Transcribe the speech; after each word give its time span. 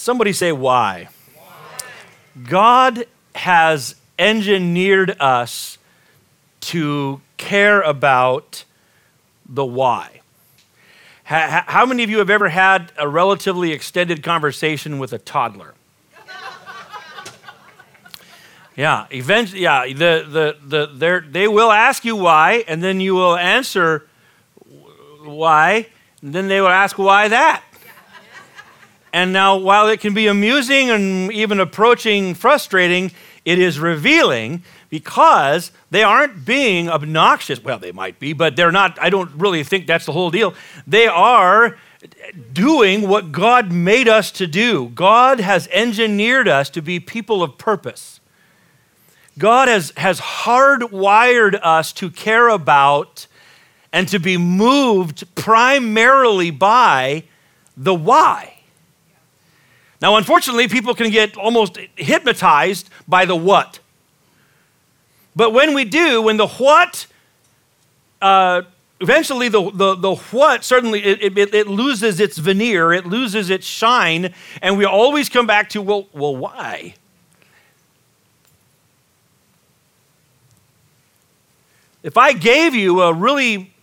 Somebody 0.00 0.32
say, 0.32 0.50
why? 0.50 1.10
God 2.48 3.04
has 3.34 3.96
engineered 4.18 5.14
us 5.20 5.76
to 6.62 7.20
care 7.36 7.82
about 7.82 8.64
the 9.46 9.62
why. 9.62 10.22
How 11.24 11.84
many 11.84 12.02
of 12.02 12.08
you 12.08 12.16
have 12.16 12.30
ever 12.30 12.48
had 12.48 12.92
a 12.96 13.06
relatively 13.06 13.72
extended 13.72 14.22
conversation 14.22 14.98
with 14.98 15.12
a 15.12 15.18
toddler? 15.18 15.74
Yeah, 18.76 19.06
eventually, 19.10 19.60
yeah, 19.60 19.84
the, 19.84 20.56
the, 20.64 20.90
the, 20.94 21.24
they 21.28 21.46
will 21.46 21.70
ask 21.70 22.06
you 22.06 22.16
why, 22.16 22.64
and 22.66 22.82
then 22.82 23.02
you 23.02 23.14
will 23.14 23.36
answer 23.36 24.08
why, 25.22 25.88
and 26.22 26.32
then 26.32 26.48
they 26.48 26.62
will 26.62 26.68
ask 26.68 26.96
why 26.96 27.28
that. 27.28 27.62
And 29.12 29.32
now, 29.32 29.56
while 29.56 29.88
it 29.88 30.00
can 30.00 30.14
be 30.14 30.26
amusing 30.26 30.90
and 30.90 31.32
even 31.32 31.58
approaching 31.58 32.34
frustrating, 32.34 33.10
it 33.44 33.58
is 33.58 33.78
revealing 33.80 34.62
because 34.88 35.72
they 35.90 36.02
aren't 36.02 36.44
being 36.44 36.88
obnoxious. 36.88 37.62
Well, 37.62 37.78
they 37.78 37.92
might 37.92 38.18
be, 38.18 38.32
but 38.32 38.56
they're 38.56 38.72
not. 38.72 38.98
I 39.00 39.10
don't 39.10 39.30
really 39.34 39.64
think 39.64 39.86
that's 39.86 40.06
the 40.06 40.12
whole 40.12 40.30
deal. 40.30 40.54
They 40.86 41.06
are 41.06 41.76
doing 42.52 43.08
what 43.08 43.32
God 43.32 43.72
made 43.72 44.08
us 44.08 44.30
to 44.32 44.46
do. 44.46 44.88
God 44.90 45.40
has 45.40 45.68
engineered 45.68 46.48
us 46.48 46.70
to 46.70 46.82
be 46.82 47.00
people 47.00 47.42
of 47.42 47.58
purpose. 47.58 48.20
God 49.38 49.68
has, 49.68 49.92
has 49.96 50.20
hardwired 50.20 51.58
us 51.62 51.92
to 51.94 52.10
care 52.10 52.48
about 52.48 53.26
and 53.92 54.08
to 54.08 54.18
be 54.18 54.36
moved 54.36 55.34
primarily 55.34 56.50
by 56.50 57.24
the 57.76 57.94
why. 57.94 58.59
Now, 60.00 60.16
unfortunately, 60.16 60.66
people 60.68 60.94
can 60.94 61.10
get 61.10 61.36
almost 61.36 61.78
hypnotized 61.96 62.88
by 63.06 63.26
the 63.26 63.36
what. 63.36 63.80
But 65.36 65.52
when 65.52 65.74
we 65.74 65.84
do, 65.84 66.22
when 66.22 66.38
the 66.38 66.46
what, 66.46 67.06
uh, 68.22 68.62
eventually 69.00 69.48
the, 69.48 69.70
the, 69.70 69.94
the 69.94 70.14
what 70.14 70.64
certainly 70.64 71.04
it, 71.04 71.38
it, 71.38 71.54
it 71.54 71.66
loses 71.68 72.18
its 72.18 72.38
veneer, 72.38 72.92
it 72.92 73.06
loses 73.06 73.50
its 73.50 73.66
shine, 73.66 74.34
and 74.62 74.78
we 74.78 74.84
always 74.84 75.28
come 75.28 75.46
back 75.46 75.68
to, 75.70 75.82
well, 75.82 76.06
well, 76.12 76.34
why? 76.34 76.94
If 82.02 82.16
I 82.16 82.32
gave 82.32 82.74
you 82.74 83.02
a 83.02 83.12
really 83.12 83.74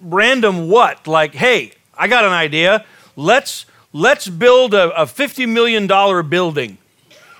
random 0.00 0.68
what, 0.68 1.06
like, 1.06 1.34
hey, 1.34 1.72
I 1.96 2.08
got 2.08 2.24
an 2.24 2.32
idea, 2.32 2.84
let's 3.14 3.66
let's 3.92 4.28
build 4.28 4.74
a, 4.74 4.90
a 5.00 5.06
$50 5.06 5.48
million 5.48 5.86
building. 6.28 6.78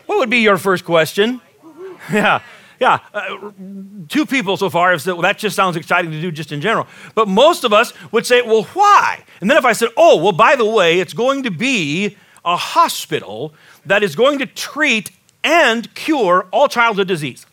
What 0.06 0.19
would 0.19 0.31
be 0.31 0.39
your 0.39 0.58
first 0.58 0.84
question? 0.84 1.41
Yeah, 2.12 2.42
yeah. 2.81 2.98
Uh, 3.14 3.53
two 4.08 4.27
people 4.27 4.56
so 4.56 4.69
far 4.69 4.91
have 4.91 5.00
said, 5.00 5.12
well, 5.12 5.23
that 5.23 5.39
just 5.39 5.55
sounds 5.55 5.77
exciting 5.77 6.11
to 6.11 6.20
do 6.20 6.33
just 6.33 6.50
in 6.50 6.61
general. 6.61 6.89
But 7.14 7.28
most 7.28 7.62
of 7.62 7.73
us 7.73 7.92
would 8.11 8.27
say, 8.27 8.42
well, 8.42 8.64
why? 8.75 9.23
And 9.41 9.48
then 9.48 9.56
if 9.56 9.64
I 9.64 9.73
said, 9.73 9.91
oh, 9.97 10.17
well, 10.17 10.33
by 10.33 10.56
the 10.56 10.64
way, 10.64 10.98
it's 10.98 11.12
going 11.12 11.45
to 11.45 11.53
be 11.53 12.17
a 12.45 12.56
hospital 12.56 13.55
that 13.86 14.03
is 14.03 14.17
going 14.17 14.41
to 14.41 14.47
treat 14.47 15.12
and 15.45 15.95
cure 15.95 16.48
all 16.50 16.67
childhood 16.67 17.06
disease 17.06 17.47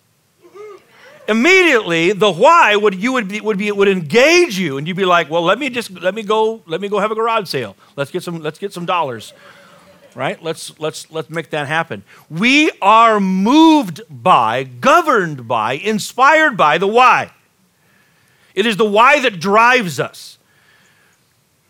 immediately 1.29 2.11
the 2.11 2.31
why 2.31 2.75
would 2.75 2.95
you 2.95 3.13
would 3.13 3.27
be, 3.27 3.39
would 3.39 3.57
be 3.57 3.71
would 3.71 3.87
engage 3.87 4.57
you. 4.57 4.77
And 4.77 4.87
you'd 4.87 4.97
be 4.97 5.05
like 5.05 5.29
well 5.29 5.43
let 5.43 5.59
me 5.59 5.69
just 5.69 5.91
let 5.91 6.13
me 6.15 6.23
go 6.23 6.61
let 6.65 6.81
me 6.81 6.89
go 6.89 6.99
have 6.99 7.11
a 7.11 7.15
garage 7.15 7.47
sale. 7.47 7.77
Let's 7.95 8.11
get 8.11 8.23
some 8.23 8.41
let's 8.41 8.59
get 8.59 8.73
some 8.73 8.85
dollars. 8.85 9.33
Right? 10.15 10.41
Let's 10.43 10.77
let's 10.79 11.09
let's 11.11 11.29
make 11.29 11.51
that 11.51 11.67
happen. 11.67 12.03
We 12.29 12.71
are 12.81 13.19
moved 13.19 14.01
by 14.09 14.63
governed 14.63 15.47
by 15.47 15.73
inspired 15.73 16.57
by 16.57 16.79
the 16.79 16.87
why. 16.87 17.31
It 18.55 18.65
is 18.65 18.75
the 18.75 18.89
why 18.89 19.21
that 19.21 19.39
drives 19.39 19.99
us. 19.99 20.39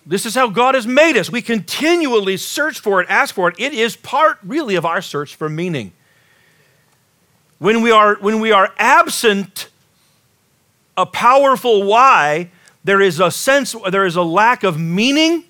This 0.06 0.26
is 0.26 0.34
how 0.34 0.48
god 0.48 0.74
has 0.74 0.88
made 0.88 1.18
us. 1.18 1.30
We 1.30 1.42
continually 1.42 2.38
search 2.38 2.80
for 2.80 3.02
it 3.02 3.08
ask 3.10 3.36
for 3.36 3.50
it. 3.50 3.60
It 3.60 3.74
is 3.74 3.98
part 3.98 4.40
really 4.42 4.76
of 4.76 4.86
our 4.86 5.02
search 5.02 5.36
for 5.36 5.50
meaning 5.50 5.92
when 7.60 7.82
we 7.82 7.92
are, 7.92 8.16
when 8.16 8.40
we 8.40 8.52
are 8.52 8.74
absent 8.78 9.70
a 10.98 11.06
powerful 11.06 11.84
why, 11.84 12.50
there 12.84 13.02
is 13.02 13.20
a 13.20 13.30
sense, 13.30 13.76
there 13.92 14.06
is 14.06 14.16
a 14.16 14.24
lack 14.24 14.64
of 14.64 14.80
meaning 14.80 15.44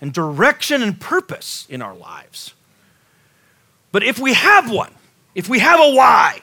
and 0.00 0.12
direction 0.12 0.82
and 0.82 1.00
purpose 1.00 1.66
in 1.68 1.80
our 1.80 1.94
lives. 1.94 2.54
But 3.92 4.02
if 4.02 4.18
we 4.18 4.34
have 4.34 4.70
one, 4.70 4.92
if 5.34 5.48
we 5.48 5.60
have 5.60 5.80
a 5.80 5.94
why, 5.94 6.42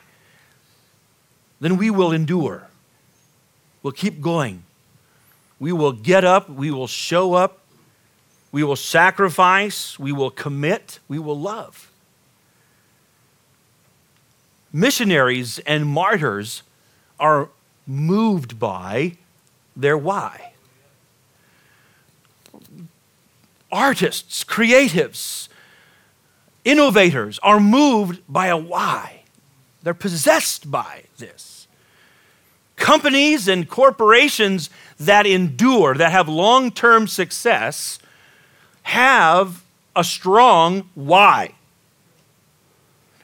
then 1.59 1.78
we 1.78 1.90
will 1.90 2.12
endure. 2.12 2.68
We'll 3.84 3.94
keep 3.94 4.22
going. 4.22 4.63
We 5.59 5.74
will 5.74 5.91
get 5.91 6.24
up, 6.24 6.50
we 6.50 6.72
will 6.72 6.88
show 6.88 7.34
up, 7.34 7.59
we 8.51 8.63
will 8.63 8.78
sacrifice, 8.78 10.00
we 10.00 10.13
will 10.13 10.31
commit, 10.31 11.00
we 11.09 11.19
will 11.19 11.38
love 11.38 11.89
missionaries 14.72 15.59
and 15.59 15.85
martyrs 15.88 16.63
are 17.19 17.50
moved 17.85 18.59
by 18.59 19.18
their 19.75 19.97
why. 19.97 20.53
Artists, 23.72 24.44
creatives, 24.44 25.47
innovators 26.66 27.40
are 27.44 27.59
moved 27.59 28.22
by 28.28 28.47
a 28.47 28.57
why. 28.57 29.22
They're 29.84 29.94
possessed 29.94 30.69
by 30.69 31.03
this. 31.18 31.68
Companies 32.75 33.47
and 33.47 33.69
corporations 33.69 34.69
that 35.00 35.25
endure, 35.25 35.96
that 35.96 36.12
have 36.12 36.28
long 36.30 36.72
term 36.72 37.07
success, 37.07 38.00
have 38.84 39.63
a 39.96 40.03
strong 40.03 40.90
why. 40.96 41.53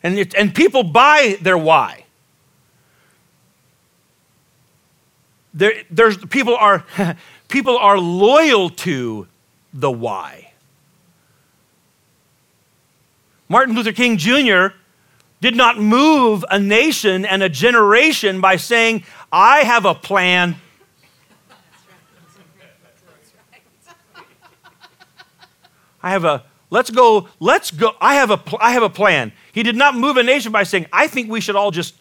And, 0.06 0.20
it, 0.20 0.36
and 0.36 0.54
people 0.54 0.84
buy 0.84 1.40
their 1.42 1.58
why. 1.58 2.06
There, 5.52 5.74
there's, 5.90 6.16
people, 6.18 6.56
are, 6.56 6.86
people 7.48 7.76
are 7.76 7.98
loyal 7.98 8.70
to 8.70 9.26
the 9.74 9.90
why. 9.90 10.52
Martin 13.50 13.74
Luther 13.74 13.94
King 13.94 14.18
Jr. 14.18 14.68
did 15.42 15.56
not 15.56 15.80
move 15.80 16.46
a 16.52 16.60
nation 16.60 17.26
and 17.26 17.42
a 17.42 17.50
generation 17.50 18.42
by 18.42 18.58
saying, 18.58 19.04
I 19.32 19.62
have 19.62 19.86
a 19.86 19.96
plan. 19.96 20.58
I 26.04 26.12
have 26.12 26.26
a, 26.26 26.44
let's 26.70 26.90
go, 26.90 27.30
let's 27.40 27.72
go, 27.72 27.96
I 28.02 28.16
have 28.16 28.32
a, 28.32 28.42
I 28.60 28.72
have 28.72 28.84
a 28.84 28.90
plan. 28.90 29.32
He 29.52 29.64
did 29.64 29.76
not 29.76 29.96
move 29.96 30.18
a 30.18 30.24
nation 30.24 30.52
by 30.52 30.64
saying, 30.64 30.88
I 30.92 31.08
think 31.08 31.30
we 31.30 31.42
should 31.42 31.56
all 31.56 31.72
just 31.72 31.96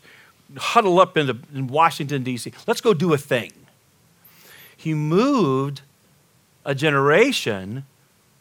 huddle 0.57 1.01
up 1.01 1.17
in, 1.17 1.27
the, 1.27 1.39
in 1.55 1.67
Washington, 1.67 2.23
D.C. 2.23 2.53
Let's 2.67 2.81
go 2.81 2.95
do 2.95 3.13
a 3.13 3.19
thing. 3.19 3.53
He 4.77 4.95
moved 4.95 5.83
a 6.65 6.75
generation 6.75 7.85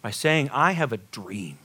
by 0.02 0.12
saying, 0.12 0.50
I 0.52 0.74
have 0.74 0.92
a 0.92 0.98
dream. 0.98 1.58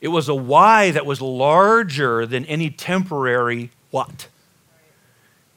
It 0.00 0.08
was 0.08 0.28
a 0.28 0.34
why 0.34 0.90
that 0.90 1.06
was 1.06 1.20
larger 1.20 2.26
than 2.26 2.44
any 2.46 2.70
temporary 2.70 3.70
what. 3.90 4.28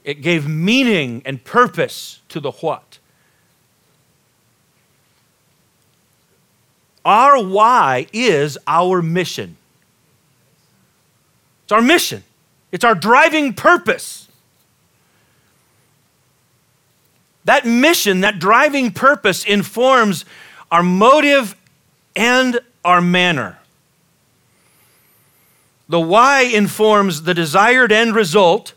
It 0.03 0.21
gave 0.21 0.47
meaning 0.47 1.23
and 1.25 1.43
purpose 1.43 2.21
to 2.29 2.39
the 2.39 2.51
what. 2.51 2.99
Our 7.05 7.41
why 7.41 8.07
is 8.11 8.57
our 8.65 9.01
mission. 9.01 9.57
It's 11.63 11.71
our 11.71 11.81
mission, 11.81 12.23
it's 12.71 12.83
our 12.83 12.95
driving 12.95 13.53
purpose. 13.53 14.27
That 17.45 17.63
mission, 17.63 18.21
that 18.21 18.39
driving 18.39 18.91
purpose 18.91 19.45
informs 19.45 20.25
our 20.71 20.81
motive 20.81 21.55
and 22.15 22.59
our 22.83 23.01
manner. 23.01 23.59
The 25.87 25.99
why 25.99 26.41
informs 26.41 27.21
the 27.21 27.35
desired 27.35 27.91
end 27.91 28.15
result 28.15 28.73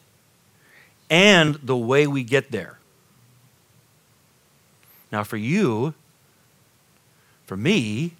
and 1.09 1.55
the 1.57 1.77
way 1.77 2.07
we 2.07 2.23
get 2.23 2.51
there. 2.51 2.79
Now, 5.11 5.25
for 5.25 5.39
you, 5.39 5.95
for 7.47 7.57
me, 7.57 8.13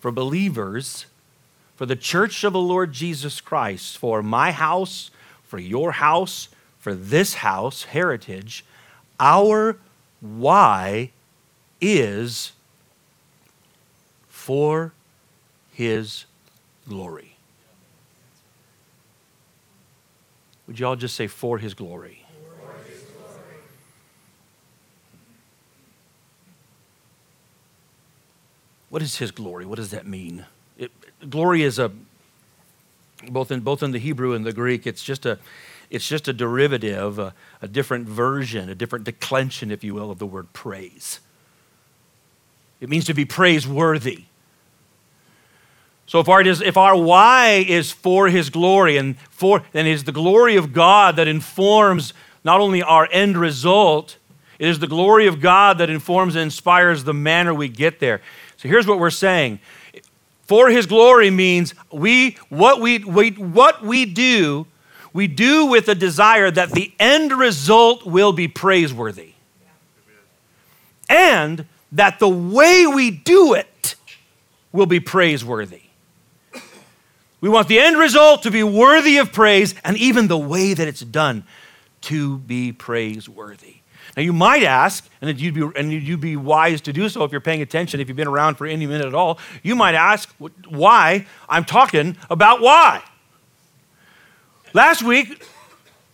for 0.00 0.10
believers, 0.10 1.06
for 1.76 1.86
the 1.86 1.96
church 1.96 2.44
of 2.44 2.52
the 2.52 2.60
Lord 2.60 2.92
Jesus 2.92 3.40
Christ, 3.40 3.98
for 3.98 4.22
my 4.22 4.52
house, 4.52 5.10
for 5.42 5.58
your 5.58 5.92
house, 5.92 6.48
for 6.78 6.94
this 6.94 7.34
house, 7.34 7.84
heritage, 7.84 8.64
our 9.18 9.78
why 10.20 11.10
is 11.80 12.52
for 14.28 14.92
his 15.72 16.24
glory. 16.88 17.36
Would 20.66 20.78
you 20.78 20.86
all 20.86 20.96
just 20.96 21.14
say, 21.14 21.26
for 21.26 21.58
his 21.58 21.74
glory? 21.74 22.24
What 28.90 29.02
is 29.02 29.16
his 29.16 29.30
glory? 29.30 29.66
What 29.66 29.76
does 29.76 29.90
that 29.90 30.06
mean? 30.06 30.46
It, 30.76 30.90
glory 31.28 31.62
is 31.62 31.78
a 31.78 31.90
both 33.28 33.50
in 33.50 33.60
both 33.60 33.82
in 33.82 33.90
the 33.90 33.98
Hebrew 33.98 34.32
and 34.32 34.46
the 34.46 34.52
Greek. 34.52 34.86
It's 34.86 35.02
just 35.02 35.26
a 35.26 35.38
it's 35.90 36.06
just 36.06 36.28
a 36.28 36.32
derivative, 36.32 37.18
a, 37.18 37.34
a 37.62 37.68
different 37.68 38.08
version, 38.08 38.68
a 38.68 38.74
different 38.74 39.04
declension, 39.04 39.70
if 39.70 39.82
you 39.82 39.94
will, 39.94 40.10
of 40.10 40.18
the 40.18 40.26
word 40.26 40.52
praise. 40.52 41.20
It 42.80 42.88
means 42.88 43.06
to 43.06 43.14
be 43.14 43.24
praiseworthy. 43.24 44.24
So 46.06 46.20
if 46.20 46.28
our, 46.28 46.40
if 46.40 46.76
our 46.76 46.96
why 46.96 47.64
is 47.68 47.90
for 47.92 48.28
his 48.28 48.48
glory 48.50 48.96
and 48.96 49.18
for 49.30 49.62
then 49.72 49.86
it 49.86 49.92
is 49.92 50.04
the 50.04 50.12
glory 50.12 50.56
of 50.56 50.72
God 50.72 51.16
that 51.16 51.28
informs 51.28 52.14
not 52.44 52.60
only 52.60 52.82
our 52.82 53.08
end 53.10 53.36
result, 53.36 54.16
it 54.58 54.68
is 54.68 54.78
the 54.78 54.86
glory 54.86 55.26
of 55.26 55.40
God 55.40 55.78
that 55.78 55.90
informs 55.90 56.34
and 56.34 56.42
inspires 56.42 57.04
the 57.04 57.12
manner 57.12 57.52
we 57.52 57.68
get 57.68 58.00
there. 58.00 58.22
So 58.58 58.68
here's 58.68 58.86
what 58.86 58.98
we're 58.98 59.10
saying. 59.10 59.60
For 60.42 60.68
his 60.68 60.86
glory 60.86 61.30
means 61.30 61.74
we 61.92 62.36
what 62.48 62.80
we, 62.80 62.98
we 62.98 63.30
what 63.30 63.82
we 63.82 64.04
do, 64.04 64.66
we 65.12 65.26
do 65.26 65.66
with 65.66 65.88
a 65.88 65.94
desire 65.94 66.50
that 66.50 66.70
the 66.72 66.92
end 66.98 67.32
result 67.32 68.04
will 68.04 68.32
be 68.32 68.48
praiseworthy. 68.48 69.32
And 71.08 71.66
that 71.92 72.18
the 72.18 72.28
way 72.28 72.86
we 72.86 73.10
do 73.10 73.54
it 73.54 73.94
will 74.72 74.86
be 74.86 75.00
praiseworthy. 75.00 75.82
We 77.40 77.48
want 77.48 77.68
the 77.68 77.78
end 77.78 77.96
result 77.96 78.42
to 78.42 78.50
be 78.50 78.62
worthy 78.62 79.18
of 79.18 79.32
praise 79.32 79.74
and 79.84 79.96
even 79.96 80.26
the 80.28 80.38
way 80.38 80.74
that 80.74 80.88
it's 80.88 81.00
done 81.00 81.44
to 82.02 82.38
be 82.38 82.72
praiseworthy. 82.72 83.77
Now 84.18 84.24
you 84.24 84.32
might 84.32 84.64
ask, 84.64 85.08
and 85.20 85.40
you'd 85.40 85.54
be 85.54 85.62
and 85.76 85.92
you'd 85.92 86.20
be 86.20 86.34
wise 86.34 86.80
to 86.80 86.92
do 86.92 87.08
so 87.08 87.22
if 87.22 87.30
you're 87.30 87.40
paying 87.40 87.62
attention, 87.62 88.00
if 88.00 88.08
you've 88.08 88.16
been 88.16 88.26
around 88.26 88.56
for 88.56 88.66
any 88.66 88.84
minute 88.84 89.06
at 89.06 89.14
all. 89.14 89.38
You 89.62 89.76
might 89.76 89.94
ask 89.94 90.28
why 90.66 91.24
I'm 91.48 91.64
talking 91.64 92.16
about 92.28 92.60
why. 92.60 93.04
Last 94.74 95.04
week, 95.04 95.46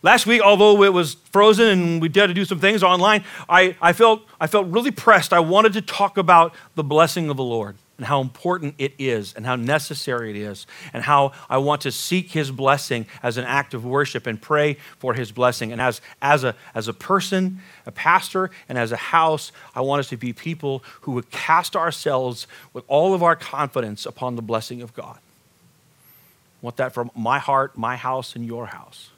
last 0.03 0.27
week, 0.27 0.43
although 0.43 0.83
it 0.83 0.93
was 0.93 1.15
frozen 1.33 1.67
and 1.69 2.03
we 2.03 2.09
had 2.09 2.27
to 2.27 2.35
do 2.35 2.45
some 2.45 2.61
things 2.61 2.83
online, 2.83 3.25
I, 3.49 3.75
I 3.81 3.95
felt 3.95 4.21
I 4.39 4.49
felt 4.49 4.67
really 4.67 4.91
pressed. 4.91 5.33
I 5.33 5.41
wanted 5.41 5.73
to 5.73 5.81
talk 5.81 6.19
about 6.19 6.55
the 6.75 6.85
blessing 6.85 7.31
of 7.31 7.39
the 7.39 7.43
Lord 7.43 7.75
and 7.97 8.07
how 8.07 8.21
important 8.21 8.75
it 8.79 8.93
is 8.99 9.35
and 9.35 9.47
how 9.47 9.55
necessary 9.57 10.31
it 10.31 10.37
is 10.37 10.67
and 10.93 11.03
how 11.03 11.33
I 11.49 11.59
want 11.59 11.83
to 11.83 11.93
seek 11.93 12.33
his 12.33 12.51
blessing 12.51 13.07
as 13.23 13.37
an 13.37 13.45
act 13.45 13.73
of 13.73 13.85
worship 13.85 14.27
and 14.27 14.41
pray 14.41 14.75
for 14.99 15.15
his 15.15 15.31
blessing. 15.31 15.71
And 15.71 15.81
as, 15.81 16.01
as, 16.21 16.43
a, 16.43 16.57
as 16.75 16.89
a 16.89 16.93
person, 16.93 17.61
a 17.87 17.93
pastor, 17.93 18.51
and 18.69 18.77
as 18.77 18.91
a 18.91 18.97
house, 18.97 19.53
I 19.75 19.81
want 19.81 20.01
us 20.01 20.09
to 20.09 20.17
be 20.17 20.33
people 20.33 20.83
who 21.03 21.13
would 21.13 21.31
cast 21.31 21.77
ourselves 21.77 22.47
with 22.73 22.85
all 22.89 23.15
of 23.15 23.23
our 23.23 23.37
confidence 23.37 24.07
upon 24.07 24.35
the 24.35 24.43
blessing 24.43 24.83
of 24.83 24.93
God. 24.95 25.17
I 25.17 26.61
want 26.63 26.77
that 26.79 26.95
from 26.95 27.11
my 27.15 27.39
heart, 27.39 27.79
my 27.79 27.97
house, 27.97 28.35
and 28.35 28.45
your 28.45 28.67
house. 28.67 29.11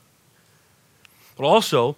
But 1.36 1.44
also, 1.44 1.96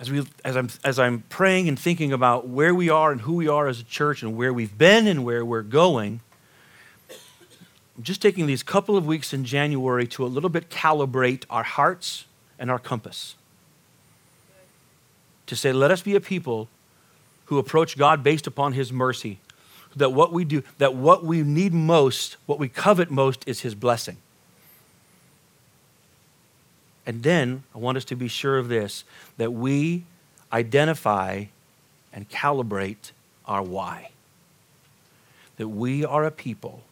as, 0.00 0.10
we, 0.10 0.26
as, 0.44 0.56
I'm, 0.56 0.70
as 0.82 0.98
I'm 0.98 1.24
praying 1.28 1.68
and 1.68 1.78
thinking 1.78 2.12
about 2.12 2.48
where 2.48 2.74
we 2.74 2.88
are 2.88 3.12
and 3.12 3.20
who 3.20 3.34
we 3.34 3.48
are 3.48 3.68
as 3.68 3.80
a 3.80 3.84
church 3.84 4.22
and 4.22 4.34
where 4.34 4.52
we've 4.52 4.76
been 4.76 5.06
and 5.06 5.24
where 5.24 5.44
we're 5.44 5.62
going, 5.62 6.20
I'm 7.10 8.02
just 8.02 8.22
taking 8.22 8.46
these 8.46 8.62
couple 8.62 8.96
of 8.96 9.06
weeks 9.06 9.34
in 9.34 9.44
January 9.44 10.06
to 10.08 10.24
a 10.24 10.26
little 10.26 10.48
bit 10.48 10.70
calibrate 10.70 11.44
our 11.50 11.62
hearts 11.62 12.24
and 12.58 12.70
our 12.70 12.78
compass. 12.78 13.34
To 15.48 15.54
say, 15.54 15.70
let 15.70 15.90
us 15.90 16.00
be 16.00 16.16
a 16.16 16.20
people 16.20 16.68
who 17.46 17.58
approach 17.58 17.98
God 17.98 18.22
based 18.22 18.46
upon 18.46 18.72
His 18.72 18.90
mercy. 18.90 19.38
That 19.96 20.14
what 20.14 20.32
we 20.32 20.44
do, 20.46 20.62
that 20.78 20.94
what 20.94 21.24
we 21.24 21.42
need 21.42 21.74
most, 21.74 22.36
what 22.46 22.58
we 22.58 22.68
covet 22.68 23.10
most, 23.10 23.46
is 23.46 23.60
His 23.60 23.74
blessing. 23.74 24.16
And 27.10 27.24
then 27.24 27.64
I 27.74 27.78
want 27.78 27.96
us 27.96 28.04
to 28.04 28.14
be 28.14 28.28
sure 28.28 28.56
of 28.56 28.68
this 28.68 29.02
that 29.36 29.52
we 29.52 30.04
identify 30.52 31.46
and 32.12 32.30
calibrate 32.30 33.10
our 33.46 33.64
why. 33.64 34.10
That 35.56 35.66
we 35.66 36.04
are 36.04 36.24
a 36.24 36.30
people 36.30 36.84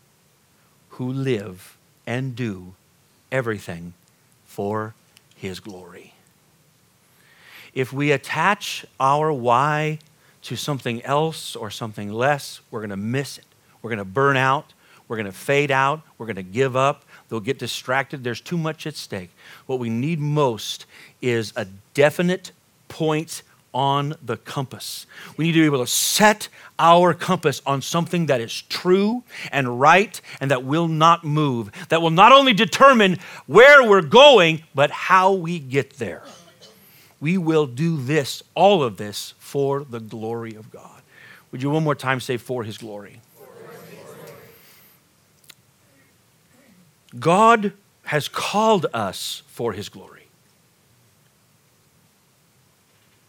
who 0.89 1.13
live 1.13 1.77
and 2.05 2.35
do 2.35 2.75
everything 3.31 3.95
for 4.45 4.97
His 5.37 5.61
glory. 5.61 6.15
If 7.73 7.93
we 7.93 8.11
attach 8.11 8.85
our 8.99 9.33
why 9.33 10.01
to 10.43 10.57
something 10.57 11.01
else 11.05 11.55
or 11.55 11.71
something 11.71 12.13
less, 12.13 12.61
we're 12.73 12.81
going 12.81 12.91
to 12.91 12.97
miss 12.97 13.39
it. 13.39 13.47
We're 13.83 13.91
going 13.91 13.99
to 13.99 14.05
burn 14.05 14.37
out. 14.37 14.73
We're 15.09 15.17
going 15.17 15.27
to 15.27 15.33
fade 15.33 15.71
out. 15.71 16.03
We're 16.19 16.27
going 16.27 16.37
to 16.37 16.43
give 16.43 16.77
up. 16.77 17.05
They'll 17.29 17.41
get 17.41 17.59
distracted. 17.59 18.23
There's 18.23 18.41
too 18.41 18.59
much 18.59 18.87
at 18.87 18.95
stake. 18.95 19.31
What 19.67 19.79
we 19.79 19.91
need 19.91 20.21
most 20.21 20.87
is 21.21 21.53
a 21.57 21.67
definite 21.95 22.53
point 22.89 23.43
on 23.75 24.15
the 24.23 24.37
compass. 24.37 25.07
We 25.37 25.45
need 25.45 25.53
to 25.53 25.61
be 25.61 25.67
able 25.67 25.85
to 25.85 25.87
set 25.87 26.49
our 26.79 27.13
compass 27.13 27.61
on 27.67 27.83
something 27.83 28.27
that 28.27 28.41
is 28.41 28.63
true 28.63 29.25
and 29.53 29.81
right 29.81 30.21
and 30.41 30.51
that 30.51 30.65
will 30.65 30.89
not 30.89 31.25
move, 31.25 31.71
that 31.89 32.01
will 32.01 32.11
not 32.11 32.33
only 32.33 32.55
determine 32.55 33.19
where 33.47 33.89
we're 33.89 34.03
going, 34.03 34.63
but 34.75 34.91
how 34.91 35.33
we 35.33 35.59
get 35.59 35.95
there. 35.95 36.23
We 37.21 37.37
will 37.37 37.67
do 37.67 37.97
this, 37.97 38.43
all 38.55 38.83
of 38.83 38.97
this, 38.97 39.35
for 39.39 39.85
the 39.85 40.01
glory 40.01 40.55
of 40.55 40.71
God. 40.71 41.03
Would 41.51 41.63
you 41.63 41.71
one 41.71 41.85
more 41.85 41.95
time 41.95 42.21
say, 42.21 42.37
for 42.37 42.63
his 42.63 42.79
glory? 42.79 43.21
God 47.19 47.73
has 48.05 48.29
called 48.29 48.87
us 48.93 49.43
for 49.47 49.73
his 49.73 49.89
glory. 49.89 50.19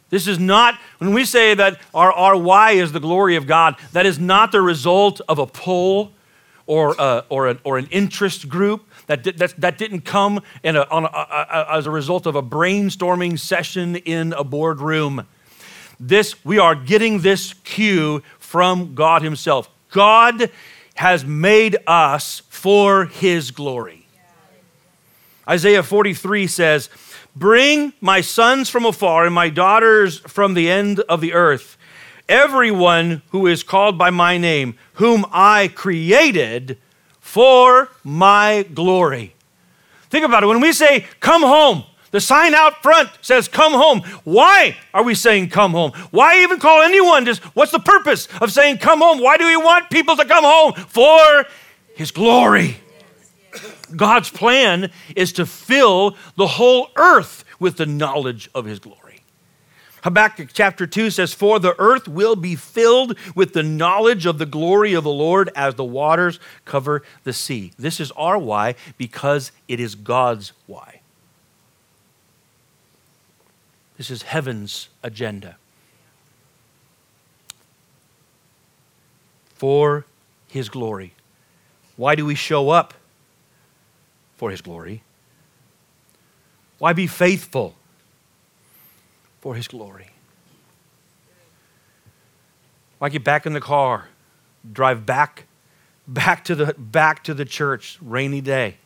This 0.10 0.28
is 0.28 0.40
not, 0.40 0.76
when 0.98 1.14
we 1.14 1.24
say 1.24 1.54
that 1.54 1.80
our, 1.94 2.12
our 2.12 2.36
why 2.36 2.72
is 2.72 2.92
the 2.92 3.00
glory 3.00 3.36
of 3.36 3.46
God, 3.46 3.76
that 3.92 4.06
is 4.06 4.18
not 4.18 4.52
the 4.52 4.62
result 4.62 5.22
of 5.30 5.38
a 5.38 5.46
poll 5.46 6.12
or, 6.66 6.96
a, 6.98 7.26
or, 7.30 7.48
an, 7.48 7.60
or 7.64 7.78
an 7.78 7.88
interest 7.92 8.50
group. 8.50 8.86
That, 9.08 9.24
that, 9.24 9.60
that 9.60 9.78
didn't 9.78 10.02
come 10.02 10.42
in 10.64 10.76
a, 10.76 10.82
a, 10.82 11.04
a, 11.04 11.68
as 11.72 11.88
a 11.88 11.92
result 11.92 12.28
of 12.28 12.36
a 12.36 12.44
brainstorming 12.44 13.40
session 13.40 13.96
in 13.96 14.34
a 14.34 14.44
boardroom. 14.44 15.26
This, 16.00 16.46
we 16.46 16.60
are 16.60 16.76
getting 16.76 17.22
this 17.22 17.54
cue 17.64 18.22
from 18.38 18.94
God 18.94 19.24
Himself. 19.24 19.70
God 19.92 20.52
has 21.00 21.24
made 21.24 21.78
us 21.88 22.42
for 22.50 23.06
his 23.06 23.52
glory. 23.52 24.06
Isaiah 25.48 25.82
43 25.82 26.46
says, 26.46 26.90
Bring 27.34 27.94
my 28.02 28.20
sons 28.20 28.70
from 28.70 28.86
afar 28.86 29.26
and 29.26 29.34
my 29.34 29.48
daughters 29.48 30.20
from 30.20 30.56
the 30.56 30.70
end 30.70 31.00
of 31.00 31.22
the 31.22 31.32
earth, 31.32 31.78
everyone 32.28 33.22
who 33.30 33.48
is 33.48 33.64
called 33.64 33.98
by 33.98 34.10
my 34.10 34.38
name, 34.38 34.78
whom 34.96 35.26
I 35.32 35.70
created 35.70 36.78
for 37.22 37.88
my 38.04 38.68
glory. 38.74 39.36
Think 40.10 40.26
about 40.26 40.44
it. 40.44 40.48
When 40.48 40.60
we 40.60 40.74
say, 40.74 41.08
Come 41.22 41.44
home, 41.44 41.86
the 42.12 42.22
sign 42.22 42.54
out 42.54 42.82
front 42.82 43.10
says, 43.22 43.48
Come 43.48 43.74
home. 43.74 44.02
Why 44.24 44.78
are 44.94 45.04
we 45.04 45.16
saying, 45.16 45.50
Come 45.50 45.72
home? 45.72 45.92
Why 46.12 46.42
even 46.42 46.60
call 46.60 46.82
anyone? 46.82 47.26
Just 47.26 47.44
what's 47.56 47.72
the 47.72 47.80
purpose 47.80 48.28
of 48.42 48.52
saying, 48.52 48.78
Come 48.78 49.00
home? 49.00 49.20
Why 49.20 49.38
do 49.38 49.46
we 49.46 49.58
want 49.58 49.90
people 49.90 50.16
to 50.16 50.26
come 50.26 50.44
home? 50.44 50.74
For 50.74 51.46
His 51.96 52.12
glory. 52.12 52.78
God's 53.96 54.30
plan 54.30 54.92
is 55.16 55.34
to 55.34 55.46
fill 55.46 56.16
the 56.36 56.48
whole 56.48 56.90
earth 56.96 57.44
with 57.60 57.78
the 57.78 57.86
knowledge 57.86 58.50
of 58.54 58.66
His 58.66 58.80
glory. 58.80 59.10
Habakkuk 60.04 60.50
chapter 60.54 60.88
2 60.88 61.10
says, 61.10 61.34
For 61.34 61.60
the 61.60 61.76
earth 61.80 62.08
will 62.08 62.36
be 62.36 62.56
filled 62.56 63.18
with 63.36 63.54
the 63.54 63.64
knowledge 63.64 64.26
of 64.26 64.38
the 64.38 64.46
glory 64.46 64.94
of 64.94 65.04
the 65.04 65.12
Lord 65.12 65.50
as 65.56 65.76
the 65.76 65.84
waters 65.84 66.40
cover 66.66 67.04
the 67.24 67.34
sea. 67.34 67.74
This 67.78 68.00
is 68.00 68.12
our 68.12 68.38
why 68.38 68.76
because 68.98 69.52
it 69.68 69.80
is 69.80 69.96
God's 69.96 70.54
why. 70.68 70.99
This 74.00 74.10
is 74.10 74.22
heaven's 74.22 74.88
agenda. 75.04 75.58
For 79.56 80.06
his 80.48 80.70
glory. 80.70 81.16
Why 81.98 82.16
do 82.16 82.26
we 82.26 82.34
show 82.34 82.70
up? 82.70 82.94
For 84.38 84.52
his 84.52 84.62
glory. 84.62 85.04
Why 86.78 86.94
be 86.94 87.08
faithful? 87.08 87.76
For 89.42 89.56
his 89.56 89.68
glory. 89.68 90.12
Why 93.00 93.10
get 93.10 93.26
back 93.26 93.46
in 93.46 93.52
the 93.52 93.60
car, 93.60 94.08
drive 94.72 95.06
back 95.06 95.44
back 96.08 96.46
to 96.46 96.56
the 96.56 96.74
back 96.78 97.22
to 97.26 97.34
the 97.34 97.44
church 97.44 98.00
rainy 98.02 98.40
day 98.40 98.78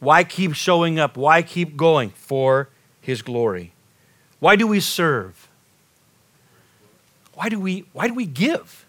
why 0.00 0.24
keep 0.24 0.52
showing 0.52 0.98
up 0.98 1.16
why 1.16 1.42
keep 1.42 1.76
going 1.76 2.10
for 2.10 2.70
his 3.00 3.22
glory 3.22 3.73
why 4.40 4.56
do 4.56 4.66
we 4.66 4.80
serve? 4.80 5.48
Why 7.34 7.48
do 7.48 7.58
we 7.58 7.84
why 7.92 8.08
do 8.08 8.14
we 8.14 8.26
give 8.26 8.86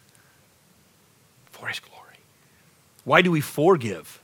for 1.51 1.67
his 1.67 1.79
glory? 1.79 2.19
Why 3.03 3.21
do 3.21 3.31
we 3.31 3.41
forgive? 3.41 4.19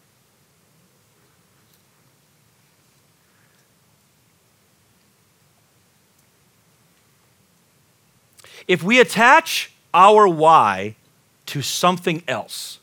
If 8.68 8.84
we 8.84 9.00
attach 9.00 9.72
our 9.94 10.28
why 10.28 10.96
to 11.48 11.62
something 11.62 12.24
else, 12.28 12.80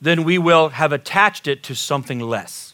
then 0.00 0.24
we 0.24 0.38
will 0.38 0.70
have 0.70 0.92
attached 0.92 1.48
it 1.48 1.62
to 1.64 1.74
something 1.74 2.20
less. 2.20 2.71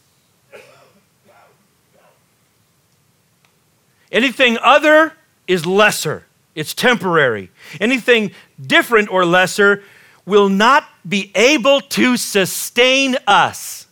Anything 4.11 4.59
other 4.63 5.13
is 5.47 5.67
lesser, 5.67 6.25
it's 6.55 6.75
temporary. 6.75 7.51
Anything 7.81 8.33
different 8.61 9.11
or 9.11 9.25
lesser 9.25 9.83
will 10.25 10.49
not 10.49 10.85
be 11.09 11.33
able 11.35 11.81
to 11.81 12.17
sustain 12.17 13.17
us. 13.27 13.87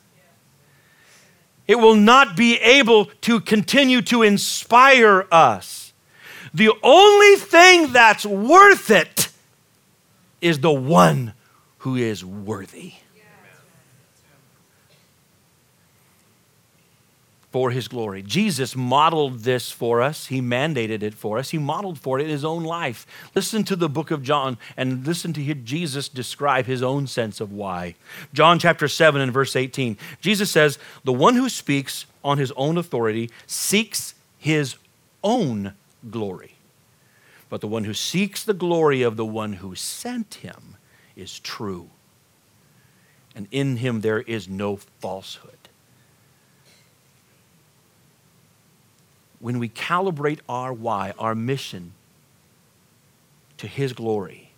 It 1.66 1.76
will 1.76 1.96
not 1.96 2.37
be 2.37 2.58
able 2.58 3.06
to 3.23 3.40
continue 3.40 4.02
to 4.02 4.23
inspire 4.23 5.26
us. 5.32 5.92
The 6.54 6.70
only 6.82 7.37
thing 7.37 7.92
that's 7.92 8.25
worth 8.25 8.90
it 8.90 9.28
is 10.40 10.61
the 10.61 10.73
one 10.73 11.35
who 11.78 11.96
is 11.96 12.25
worthy. 12.25 12.94
For 17.56 17.70
his 17.70 17.88
glory. 17.88 18.20
Jesus 18.20 18.76
modeled 18.76 19.38
this 19.38 19.70
for 19.70 20.02
us. 20.02 20.26
He 20.26 20.42
mandated 20.42 21.02
it 21.02 21.14
for 21.14 21.38
us. 21.38 21.52
He 21.52 21.56
modeled 21.56 21.98
for 21.98 22.20
it 22.20 22.25
in 22.25 22.28
his 22.28 22.44
own 22.44 22.64
life. 22.64 23.06
Listen 23.34 23.64
to 23.64 23.75
the 23.75 23.88
book 23.88 24.10
of 24.10 24.22
John 24.22 24.58
and 24.76 25.06
listen 25.06 25.32
to 25.32 25.54
Jesus 25.54 26.10
describe 26.10 26.66
his 26.66 26.82
own 26.82 27.06
sense 27.06 27.40
of 27.40 27.52
why. 27.52 27.94
John 28.34 28.58
chapter 28.58 28.88
7 28.88 29.22
and 29.22 29.32
verse 29.32 29.56
18. 29.56 29.96
Jesus 30.20 30.50
says, 30.50 30.78
The 31.04 31.14
one 31.14 31.34
who 31.34 31.48
speaks 31.48 32.04
on 32.22 32.36
his 32.36 32.52
own 32.56 32.76
authority 32.76 33.30
seeks 33.46 34.14
his 34.36 34.76
own 35.25 35.72
glory. 36.10 36.56
But 37.48 37.62
the 37.62 37.68
one 37.68 37.84
who 37.84 37.94
seeks 37.94 38.44
the 38.44 38.52
glory 38.52 39.00
of 39.00 39.16
the 39.16 39.25
one 39.25 39.54
who 39.54 39.75
sent 39.75 40.34
him 40.34 40.76
is 41.16 41.40
true. 41.40 41.88
And 43.34 43.48
in 43.50 43.78
him 43.78 44.02
there 44.02 44.20
is 44.20 44.46
no 44.46 44.76
falsehood. 44.76 45.55
When 49.38 49.58
we 49.58 49.68
calibrate 49.68 50.40
our 50.48 50.72
why, 50.72 51.12
our 51.18 51.34
mission, 51.34 51.92
to 53.58 53.66
his 53.66 53.92
glory, 53.92 54.50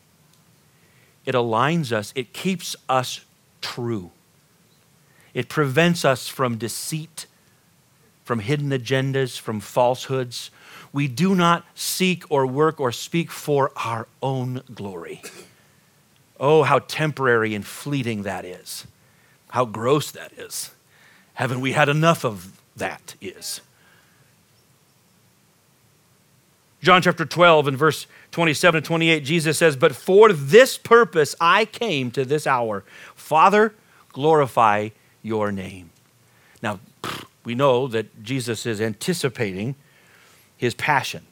it 1.24 1.34
aligns 1.34 1.92
us, 1.92 2.12
it 2.14 2.32
keeps 2.32 2.74
us 2.88 3.24
true. 3.60 4.10
It 5.34 5.48
prevents 5.48 6.04
us 6.04 6.26
from 6.28 6.56
deceit, 6.56 7.26
from 8.24 8.40
hidden 8.40 8.70
agendas, 8.70 9.38
from 9.38 9.60
falsehoods, 9.60 10.50
we 10.92 11.08
do 11.08 11.34
not 11.34 11.64
seek 11.74 12.24
or 12.30 12.46
work 12.46 12.80
or 12.80 12.92
speak 12.92 13.30
for 13.30 13.70
our 13.76 14.08
own 14.22 14.62
glory. 14.74 15.22
Oh, 16.40 16.62
how 16.62 16.78
temporary 16.80 17.54
and 17.54 17.66
fleeting 17.66 18.22
that 18.22 18.44
is. 18.44 18.86
How 19.50 19.64
gross 19.64 20.10
that 20.12 20.32
is. 20.32 20.70
Haven't 21.34 21.60
we 21.60 21.72
had 21.72 21.88
enough 21.88 22.24
of 22.24 22.60
that 22.76 23.14
is? 23.20 23.60
John 26.80 27.02
chapter 27.02 27.24
12 27.24 27.68
and 27.68 27.76
verse 27.76 28.06
27 28.30 28.82
to 28.82 28.86
28, 28.86 29.24
Jesus 29.24 29.58
says, 29.58 29.76
But 29.76 29.96
for 29.96 30.32
this 30.32 30.78
purpose 30.78 31.34
I 31.40 31.64
came 31.64 32.10
to 32.12 32.24
this 32.24 32.46
hour. 32.46 32.84
Father, 33.14 33.74
glorify 34.12 34.90
your 35.22 35.50
name. 35.50 35.90
Now, 36.62 36.80
we 37.44 37.54
know 37.54 37.88
that 37.88 38.22
Jesus 38.22 38.64
is 38.66 38.80
anticipating 38.80 39.74
his 40.56 40.74
passion. 40.74 41.24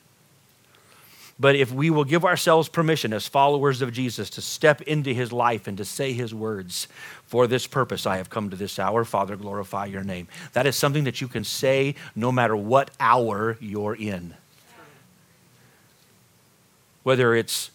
But 1.38 1.54
if 1.54 1.70
we 1.70 1.90
will 1.90 2.04
give 2.04 2.24
ourselves 2.24 2.68
permission 2.68 3.12
as 3.12 3.28
followers 3.28 3.82
of 3.82 3.92
Jesus 3.92 4.30
to 4.30 4.40
step 4.40 4.80
into 4.82 5.12
his 5.12 5.32
life 5.32 5.66
and 5.66 5.76
to 5.76 5.84
say 5.84 6.14
his 6.14 6.32
words, 6.32 6.88
for 7.26 7.46
this 7.46 7.66
purpose 7.66 8.06
I 8.06 8.16
have 8.16 8.30
come 8.30 8.48
to 8.48 8.56
this 8.56 8.78
hour, 8.78 9.04
Father, 9.04 9.36
glorify 9.36 9.84
your 9.84 10.02
name. 10.02 10.28
That 10.54 10.66
is 10.66 10.76
something 10.76 11.04
that 11.04 11.20
you 11.20 11.28
can 11.28 11.44
say 11.44 11.94
no 12.14 12.32
matter 12.32 12.56
what 12.56 12.90
hour 12.98 13.58
you're 13.60 13.94
in. 13.94 14.34
Whether 17.06 17.36
it's 17.36 17.70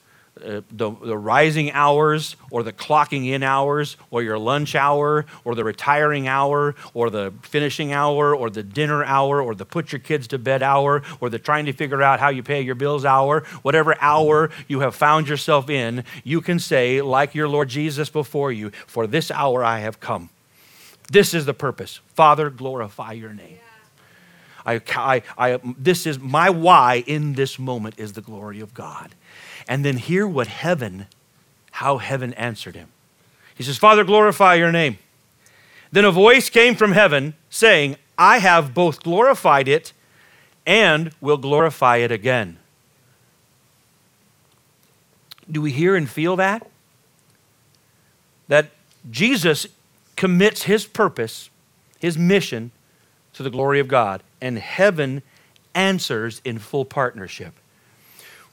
uh, 0.45 0.59
the, 0.69 0.91
the 0.91 1.17
rising 1.17 1.71
hours 1.71 2.35
or 2.50 2.63
the 2.63 2.73
clocking 2.73 3.29
in 3.29 3.43
hours 3.43 3.95
or 4.09 4.21
your 4.21 4.38
lunch 4.38 4.75
hour 4.75 5.25
or 5.45 5.55
the 5.55 5.63
retiring 5.63 6.27
hour 6.27 6.75
or 6.93 7.09
the 7.09 7.33
finishing 7.41 7.93
hour 7.93 8.35
or 8.35 8.50
the 8.50 8.61
dinner 8.61 9.05
hour 9.05 9.41
or 9.41 9.55
the 9.55 9.63
put 9.63 9.93
your 9.93 10.00
kids 10.00 10.27
to 10.27 10.38
bed 10.38 10.61
hour 10.61 11.01
or 11.21 11.29
the 11.29 11.39
trying 11.39 11.65
to 11.65 11.71
figure 11.71 12.01
out 12.01 12.19
how 12.19 12.27
you 12.27 12.43
pay 12.43 12.59
your 12.59 12.75
bills 12.75 13.05
hour, 13.05 13.43
whatever 13.61 13.95
hour 14.01 14.50
you 14.67 14.81
have 14.81 14.95
found 14.95 15.29
yourself 15.29 15.69
in, 15.69 16.03
you 16.25 16.41
can 16.41 16.59
say, 16.59 17.01
like 17.01 17.33
your 17.33 17.47
Lord 17.47 17.69
Jesus 17.69 18.09
before 18.09 18.51
you, 18.51 18.71
For 18.85 19.07
this 19.07 19.31
hour 19.31 19.63
I 19.63 19.79
have 19.79 20.01
come. 20.01 20.29
This 21.09 21.33
is 21.33 21.45
the 21.45 21.53
purpose. 21.53 22.01
Father, 22.15 22.50
glorify 22.50 23.13
your 23.13 23.33
name. 23.33 23.61
I, 24.65 24.82
I, 24.96 25.22
I, 25.38 25.60
this 25.77 26.06
is 26.06 26.20
my 26.20 26.50
why 26.50 27.03
in 27.08 27.34
this 27.34 27.58
moment 27.58 27.96
is 27.98 28.13
the 28.13 28.22
glory 28.22 28.60
of 28.60 28.74
God 28.74 29.15
and 29.68 29.86
then 29.86 29.98
hear 29.98 30.27
what 30.27 30.48
heaven, 30.48 31.08
how 31.72 31.98
heaven 31.98 32.34
answered 32.34 32.75
him. 32.75 32.89
He 33.56 33.63
says, 33.63 33.77
Father, 33.77 34.03
glorify 34.03 34.56
your 34.56 34.72
name. 34.72 34.98
Then 35.91 36.06
a 36.06 36.12
voice 36.12 36.50
came 36.50 36.75
from 36.75 36.94
heaven 36.94 37.36
saying, 37.50 37.98
I 38.18 38.39
have 38.39 38.74
both 38.74 39.03
glorified 39.03 39.68
it 39.68 39.94
and 40.65 41.12
will 41.22 41.38
glorify 41.38 41.98
it 41.98 42.12
again. 42.12 42.58
Do 45.50 45.62
we 45.62 45.72
hear 45.72 45.96
and 45.96 46.10
feel 46.10 46.36
that? 46.38 46.70
That 48.48 48.72
Jesus 49.10 49.68
commits 50.15 50.63
his 50.63 50.86
purpose, 50.86 51.50
his 52.00 52.18
mission 52.18 52.72
to 53.34 53.44
the 53.44 53.50
glory 53.50 53.80
of 53.80 53.88
God, 53.88 54.24
and 54.41 54.57
heaven 54.57 55.21
answers 55.74 56.41
in 56.43 56.60
full 56.60 56.86
partnership. 56.86 57.53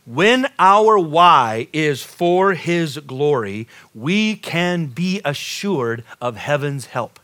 When 0.04 0.46
our 0.58 0.98
why 0.98 1.68
is 1.72 2.02
for 2.02 2.54
His 2.54 2.98
glory, 2.98 3.68
we 3.94 4.36
can 4.36 4.86
be 4.86 5.20
assured 5.24 6.04
of 6.20 6.36
heaven's 6.36 6.86
help. 6.86 7.20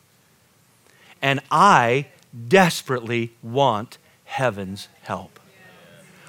And 1.22 1.40
I 1.50 2.08
desperately 2.48 3.32
want 3.42 3.96
heaven's 4.24 4.88
help. 5.02 5.40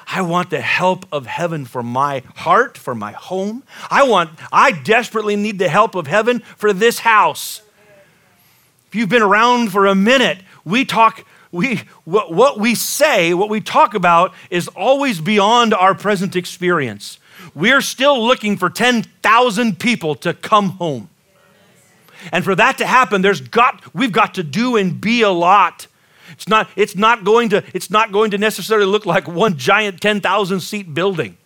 I 0.08 0.22
want 0.22 0.50
the 0.50 0.62
help 0.62 1.08
of 1.12 1.26
heaven 1.26 1.66
for 1.66 1.82
my 1.82 2.22
heart, 2.36 2.78
for 2.78 2.94
my 2.96 3.12
home. 3.12 3.64
I 3.90 4.08
want 4.08 4.30
I 4.52 4.72
desperately 4.72 5.36
need 5.36 5.60
the 5.60 5.68
help 5.68 5.96
of 5.96 6.08
heaven 6.08 6.40
for 6.58 6.72
this 6.72 7.00
house. 7.00 7.62
If 8.88 8.96
you've 8.96 9.10
been 9.10 9.24
around 9.24 9.72
for 9.72 9.88
a 9.88 9.96
minute, 9.96 10.38
we 10.64 10.86
talk 10.86 11.26
we, 11.56 11.82
what, 12.04 12.34
what 12.34 12.60
we 12.60 12.76
say, 12.76 13.34
what 13.34 13.50
we 13.50 13.62
talk 13.62 13.94
about, 13.94 14.34
is 14.50 14.68
always 14.70 15.22
beyond 15.22 15.74
our 15.74 15.96
present 15.96 16.36
experience. 16.36 17.18
We're 17.54 17.82
still 17.82 18.22
looking 18.22 18.58
for 18.58 18.70
10,000 18.70 19.80
people 19.80 20.16
to 20.16 20.34
come 20.34 20.72
home. 20.72 21.10
And 22.32 22.44
for 22.44 22.56
that 22.56 22.78
to 22.80 22.86
happen, 22.86 23.22
there's 23.22 23.40
got, 23.40 23.82
we've 23.96 24.12
got 24.12 24.34
to 24.36 24.44
do 24.44 24.76
and 24.76 25.00
be 25.00 25.22
a 25.22 25.30
lot. 25.30 25.88
It's 26.32 26.48
not, 26.48 26.70
it's 26.76 26.96
not, 26.96 27.24
going, 27.24 27.50
to, 27.50 27.64
it's 27.74 27.90
not 27.90 28.12
going 28.12 28.32
to 28.32 28.38
necessarily 28.38 28.88
look 28.88 29.06
like 29.06 29.28
one 29.28 29.58
giant 29.58 30.02
10,000 30.02 30.60
seat 30.60 30.94
building. 30.94 31.38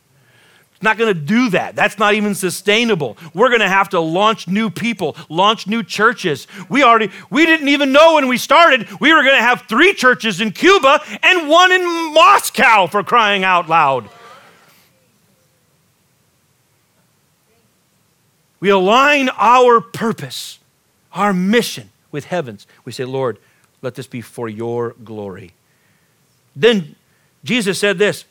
It's 0.79 0.83
not 0.85 0.97
going 0.97 1.13
to 1.13 1.19
do 1.19 1.49
that. 1.49 1.75
That's 1.75 1.99
not 1.99 2.13
even 2.13 2.33
sustainable. 2.33 3.17
We're 3.33 3.49
going 3.49 3.59
to 3.59 3.67
have 3.67 3.89
to 3.89 3.99
launch 3.99 4.47
new 4.47 4.69
people, 4.69 5.17
launch 5.27 5.67
new 5.67 5.83
churches. 5.83 6.47
We 6.69 6.83
already 6.83 7.11
we 7.29 7.45
didn't 7.45 7.67
even 7.67 7.91
know 7.91 8.13
when 8.13 8.29
we 8.29 8.37
started 8.37 8.87
we 9.01 9.13
were 9.13 9.23
going 9.23 9.35
to 9.35 9.41
have 9.41 9.63
3 9.67 9.93
churches 9.95 10.39
in 10.39 10.51
Cuba 10.51 11.01
and 11.21 11.49
one 11.49 11.73
in 11.73 11.83
Moscow 12.13 12.87
for 12.87 13.03
crying 13.03 13.43
out 13.43 13.67
loud. 13.67 14.07
We 18.61 18.69
align 18.69 19.27
our 19.37 19.81
purpose, 19.81 20.59
our 21.11 21.33
mission 21.33 21.89
with 22.09 22.23
heavens. 22.23 22.65
We 22.85 22.93
say, 22.93 23.03
"Lord, 23.03 23.37
let 23.81 23.95
this 23.95 24.07
be 24.07 24.21
for 24.21 24.47
your 24.47 24.95
glory." 25.03 25.51
Then 26.55 26.95
Jesus 27.43 27.79
said 27.79 27.97
this, 27.97 28.23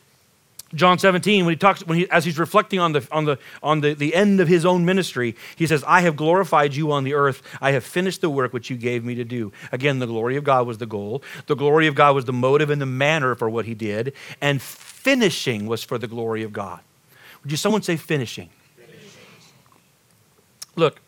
John 0.73 0.99
17, 0.99 1.45
when 1.45 1.53
he 1.53 1.57
talks, 1.57 1.85
when 1.85 1.97
he, 1.97 2.09
as 2.11 2.25
he's 2.25 2.37
reflecting 2.37 2.79
on 2.79 2.91
the 2.91 3.07
on 3.11 3.25
the 3.25 3.39
on 3.63 3.81
the, 3.81 3.93
the 3.93 4.13
end 4.13 4.39
of 4.39 4.47
his 4.47 4.65
own 4.65 4.85
ministry, 4.85 5.35
he 5.55 5.65
says, 5.65 5.83
I 5.87 6.01
have 6.01 6.15
glorified 6.15 6.75
you 6.75 6.91
on 6.91 7.03
the 7.03 7.15
earth. 7.15 7.41
I 7.59 7.71
have 7.71 7.83
finished 7.83 8.21
the 8.21 8.29
work 8.29 8.53
which 8.53 8.69
you 8.69 8.77
gave 8.77 9.03
me 9.03 9.15
to 9.15 9.23
do. 9.23 9.51
Again, 9.71 9.99
the 9.99 10.05
glory 10.05 10.35
of 10.35 10.43
God 10.43 10.67
was 10.67 10.77
the 10.77 10.85
goal. 10.85 11.23
The 11.47 11.55
glory 11.55 11.87
of 11.87 11.95
God 11.95 12.13
was 12.13 12.25
the 12.25 12.33
motive 12.33 12.69
and 12.69 12.79
the 12.79 12.85
manner 12.85 13.33
for 13.33 13.49
what 13.49 13.65
he 13.65 13.73
did. 13.73 14.13
And 14.41 14.61
finishing 14.61 15.65
was 15.65 15.83
for 15.83 15.97
the 15.97 16.07
glory 16.07 16.43
of 16.43 16.53
God. 16.53 16.81
Would 17.43 17.51
you 17.51 17.57
someone 17.57 17.81
say 17.81 17.95
finishing? 17.97 18.49
finishing. 18.75 19.09
Look, 20.75 21.01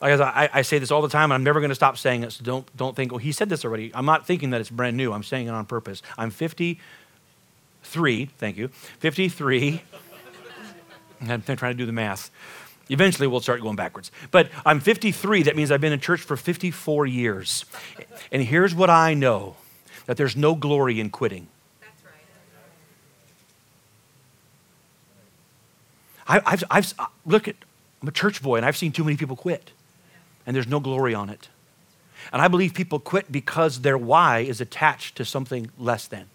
like 0.00 0.20
I, 0.20 0.48
I, 0.52 0.62
say 0.62 0.78
this 0.78 0.90
all 0.90 1.02
the 1.02 1.08
time, 1.08 1.24
and 1.24 1.34
I'm 1.34 1.44
never 1.44 1.60
going 1.60 1.70
to 1.70 1.74
stop 1.74 1.98
saying 1.98 2.22
it, 2.22 2.32
so 2.32 2.44
don't, 2.44 2.76
don't 2.76 2.94
think, 2.94 3.12
oh, 3.12 3.18
he 3.18 3.32
said 3.32 3.48
this 3.48 3.64
already. 3.64 3.90
I'm 3.94 4.06
not 4.06 4.26
thinking 4.26 4.50
that 4.50 4.60
it's 4.60 4.70
brand 4.70 4.96
new. 4.96 5.12
I'm 5.12 5.22
saying 5.22 5.46
it 5.46 5.50
on 5.50 5.66
purpose. 5.66 6.02
I'm 6.16 6.30
50 6.30 6.78
53, 7.88 8.26
thank 8.36 8.58
you, 8.58 8.68
53. 8.98 9.82
I'm 11.22 11.42
trying 11.42 11.72
to 11.72 11.74
do 11.74 11.86
the 11.86 11.92
math. 11.92 12.30
Eventually, 12.90 13.26
we'll 13.26 13.40
start 13.40 13.62
going 13.62 13.76
backwards. 13.76 14.10
But 14.30 14.50
I'm 14.66 14.80
53. 14.80 15.44
That 15.44 15.56
means 15.56 15.70
I've 15.70 15.80
been 15.80 15.94
in 15.94 16.00
church 16.00 16.20
for 16.20 16.36
54 16.36 17.06
years. 17.06 17.64
And 18.30 18.42
here's 18.42 18.74
what 18.74 18.90
I 18.90 19.14
know 19.14 19.56
that 20.04 20.18
there's 20.18 20.36
no 20.36 20.54
glory 20.54 21.00
in 21.00 21.08
quitting. 21.08 21.48
That's 21.80 22.04
right. 26.28 26.42
I, 26.46 26.50
have 26.50 26.64
I've, 26.70 26.94
look 27.24 27.48
at, 27.48 27.56
I'm 28.02 28.08
a 28.08 28.12
church 28.12 28.42
boy 28.42 28.56
and 28.56 28.66
I've 28.66 28.76
seen 28.76 28.92
too 28.92 29.04
many 29.04 29.16
people 29.16 29.36
quit. 29.36 29.72
And 30.46 30.54
there's 30.54 30.68
no 30.68 30.80
glory 30.80 31.14
on 31.14 31.30
it. 31.30 31.48
And 32.32 32.42
I 32.42 32.48
believe 32.48 32.74
people 32.74 33.00
quit 33.00 33.32
because 33.32 33.80
their 33.80 33.98
why 33.98 34.40
is 34.40 34.60
attached 34.60 35.16
to 35.16 35.24
something 35.24 35.70
less 35.78 36.06
than. 36.06 36.28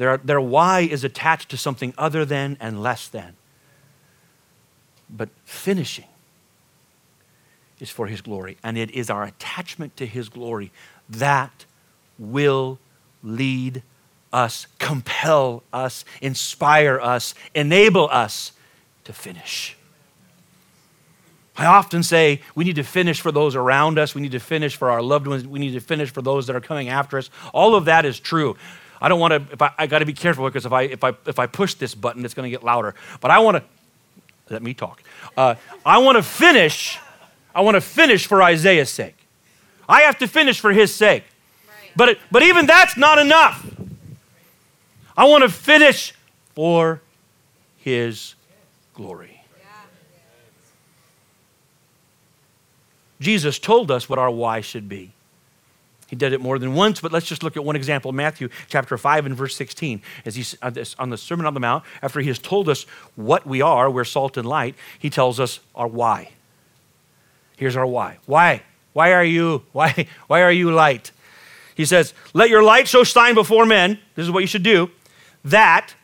Their, 0.00 0.16
their 0.16 0.40
why 0.40 0.80
is 0.80 1.04
attached 1.04 1.50
to 1.50 1.58
something 1.58 1.92
other 1.98 2.24
than 2.24 2.56
and 2.58 2.82
less 2.82 3.06
than. 3.06 3.36
But 5.10 5.28
finishing 5.44 6.06
is 7.80 7.90
for 7.90 8.06
His 8.06 8.22
glory, 8.22 8.56
and 8.62 8.78
it 8.78 8.90
is 8.92 9.10
our 9.10 9.24
attachment 9.24 9.98
to 9.98 10.06
His 10.06 10.30
glory 10.30 10.72
that 11.10 11.66
will 12.18 12.78
lead 13.22 13.82
us, 14.32 14.66
compel 14.78 15.64
us, 15.70 16.06
inspire 16.22 16.98
us, 16.98 17.34
enable 17.54 18.08
us 18.10 18.52
to 19.04 19.12
finish. 19.12 19.76
I 21.58 21.66
often 21.66 22.02
say 22.02 22.40
we 22.54 22.64
need 22.64 22.76
to 22.76 22.84
finish 22.84 23.20
for 23.20 23.32
those 23.32 23.54
around 23.54 23.98
us. 23.98 24.14
We 24.14 24.22
need 24.22 24.32
to 24.32 24.40
finish 24.40 24.76
for 24.76 24.90
our 24.90 25.02
loved 25.02 25.26
ones. 25.26 25.46
We 25.46 25.58
need 25.58 25.72
to 25.72 25.80
finish 25.80 26.10
for 26.10 26.22
those 26.22 26.46
that 26.46 26.56
are 26.56 26.60
coming 26.62 26.88
after 26.88 27.18
us. 27.18 27.28
All 27.52 27.74
of 27.74 27.84
that 27.84 28.06
is 28.06 28.18
true. 28.18 28.56
I 29.00 29.08
don't 29.08 29.20
want 29.20 29.32
to, 29.32 29.52
if 29.52 29.62
I, 29.62 29.72
I 29.78 29.86
got 29.86 30.00
to 30.00 30.06
be 30.06 30.12
careful 30.12 30.44
because 30.46 30.66
if 30.66 30.72
I, 30.72 30.82
if, 30.82 31.02
I, 31.02 31.12
if 31.26 31.38
I 31.38 31.46
push 31.46 31.74
this 31.74 31.94
button, 31.94 32.24
it's 32.24 32.34
going 32.34 32.44
to 32.44 32.50
get 32.50 32.62
louder. 32.62 32.94
But 33.20 33.30
I 33.30 33.38
want 33.38 33.56
to, 33.56 33.64
let 34.50 34.62
me 34.62 34.74
talk. 34.74 35.02
Uh, 35.36 35.54
I 35.86 35.98
want 35.98 36.16
to 36.16 36.22
finish, 36.22 36.98
I 37.54 37.62
want 37.62 37.76
to 37.76 37.80
finish 37.80 38.26
for 38.26 38.42
Isaiah's 38.42 38.90
sake. 38.90 39.16
I 39.88 40.02
have 40.02 40.18
to 40.18 40.28
finish 40.28 40.60
for 40.60 40.72
his 40.72 40.94
sake. 40.94 41.24
Right. 41.66 41.90
But, 41.96 42.08
it, 42.10 42.18
but 42.30 42.42
even 42.42 42.66
that's 42.66 42.96
not 42.96 43.18
enough. 43.18 43.66
I 45.16 45.24
want 45.24 45.42
to 45.42 45.48
finish 45.48 46.14
for 46.54 47.00
his 47.78 48.34
glory. 48.94 49.40
Jesus 53.20 53.58
told 53.58 53.90
us 53.90 54.08
what 54.08 54.18
our 54.18 54.30
why 54.30 54.62
should 54.62 54.88
be. 54.88 55.12
He 56.10 56.16
did 56.16 56.32
it 56.32 56.40
more 56.40 56.58
than 56.58 56.74
once, 56.74 57.00
but 57.00 57.12
let's 57.12 57.26
just 57.26 57.44
look 57.44 57.56
at 57.56 57.64
one 57.64 57.76
example 57.76 58.10
Matthew 58.10 58.48
chapter 58.66 58.98
5 58.98 59.26
and 59.26 59.36
verse 59.36 59.54
16. 59.54 60.02
As 60.24 60.34
he's 60.34 60.56
on 60.98 61.10
the 61.10 61.16
Sermon 61.16 61.46
on 61.46 61.54
the 61.54 61.60
Mount, 61.60 61.84
after 62.02 62.18
he 62.18 62.26
has 62.26 62.40
told 62.40 62.68
us 62.68 62.82
what 63.14 63.46
we 63.46 63.62
are, 63.62 63.88
we're 63.88 64.02
salt 64.02 64.36
and 64.36 64.46
light, 64.46 64.74
he 64.98 65.08
tells 65.08 65.38
us 65.38 65.60
our 65.72 65.86
why. 65.86 66.32
Here's 67.56 67.76
our 67.76 67.86
why. 67.86 68.18
Why? 68.26 68.62
Why 68.92 69.12
are 69.12 69.22
you? 69.22 69.62
Why, 69.72 70.08
why 70.26 70.42
are 70.42 70.50
you 70.50 70.72
light? 70.72 71.12
He 71.76 71.84
says, 71.84 72.12
Let 72.34 72.50
your 72.50 72.64
light 72.64 72.88
so 72.88 73.04
shine 73.04 73.36
before 73.36 73.64
men. 73.64 74.00
This 74.16 74.24
is 74.24 74.32
what 74.32 74.40
you 74.40 74.48
should 74.48 74.64
do. 74.64 74.90
That, 75.44 75.94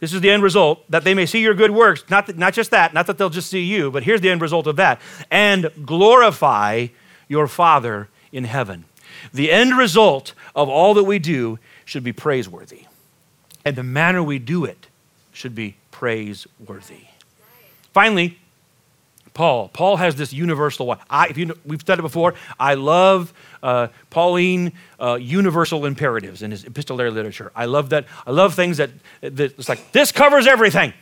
this 0.00 0.12
is 0.12 0.20
the 0.22 0.30
end 0.30 0.42
result, 0.42 0.90
that 0.90 1.04
they 1.04 1.14
may 1.14 1.26
see 1.26 1.40
your 1.40 1.54
good 1.54 1.70
works. 1.70 2.02
Not, 2.10 2.36
not 2.36 2.52
just 2.52 2.72
that, 2.72 2.92
not 2.94 3.06
that 3.06 3.16
they'll 3.16 3.30
just 3.30 3.48
see 3.48 3.62
you, 3.62 3.92
but 3.92 4.02
here's 4.02 4.20
the 4.20 4.28
end 4.28 4.40
result 4.40 4.66
of 4.66 4.74
that. 4.74 5.00
And 5.30 5.70
glorify 5.86 6.88
your 7.28 7.46
Father 7.46 8.08
in 8.32 8.42
heaven. 8.42 8.86
The 9.32 9.50
end 9.50 9.76
result 9.76 10.34
of 10.54 10.68
all 10.68 10.94
that 10.94 11.04
we 11.04 11.18
do 11.18 11.58
should 11.84 12.04
be 12.04 12.12
praiseworthy. 12.12 12.86
And 13.64 13.76
the 13.76 13.82
manner 13.82 14.22
we 14.22 14.38
do 14.38 14.64
it 14.64 14.88
should 15.32 15.54
be 15.54 15.76
praiseworthy. 15.90 17.06
Finally, 17.92 18.38
Paul. 19.34 19.68
Paul 19.68 19.96
has 19.96 20.16
this 20.16 20.32
universal 20.32 20.86
one. 20.86 20.98
I, 21.08 21.28
if 21.28 21.38
you, 21.38 21.56
we've 21.64 21.82
said 21.86 21.98
it 21.98 22.02
before. 22.02 22.34
I 22.60 22.74
love 22.74 23.32
uh, 23.62 23.88
Pauline 24.10 24.72
uh, 25.00 25.14
universal 25.14 25.86
imperatives 25.86 26.42
in 26.42 26.50
his 26.50 26.64
epistolary 26.64 27.10
literature. 27.10 27.50
I 27.56 27.64
love 27.64 27.90
that. 27.90 28.06
I 28.26 28.30
love 28.30 28.54
things 28.54 28.76
that, 28.76 28.90
that 29.20 29.58
it's 29.58 29.68
like 29.68 29.92
this 29.92 30.12
covers 30.12 30.46
everything. 30.46 30.92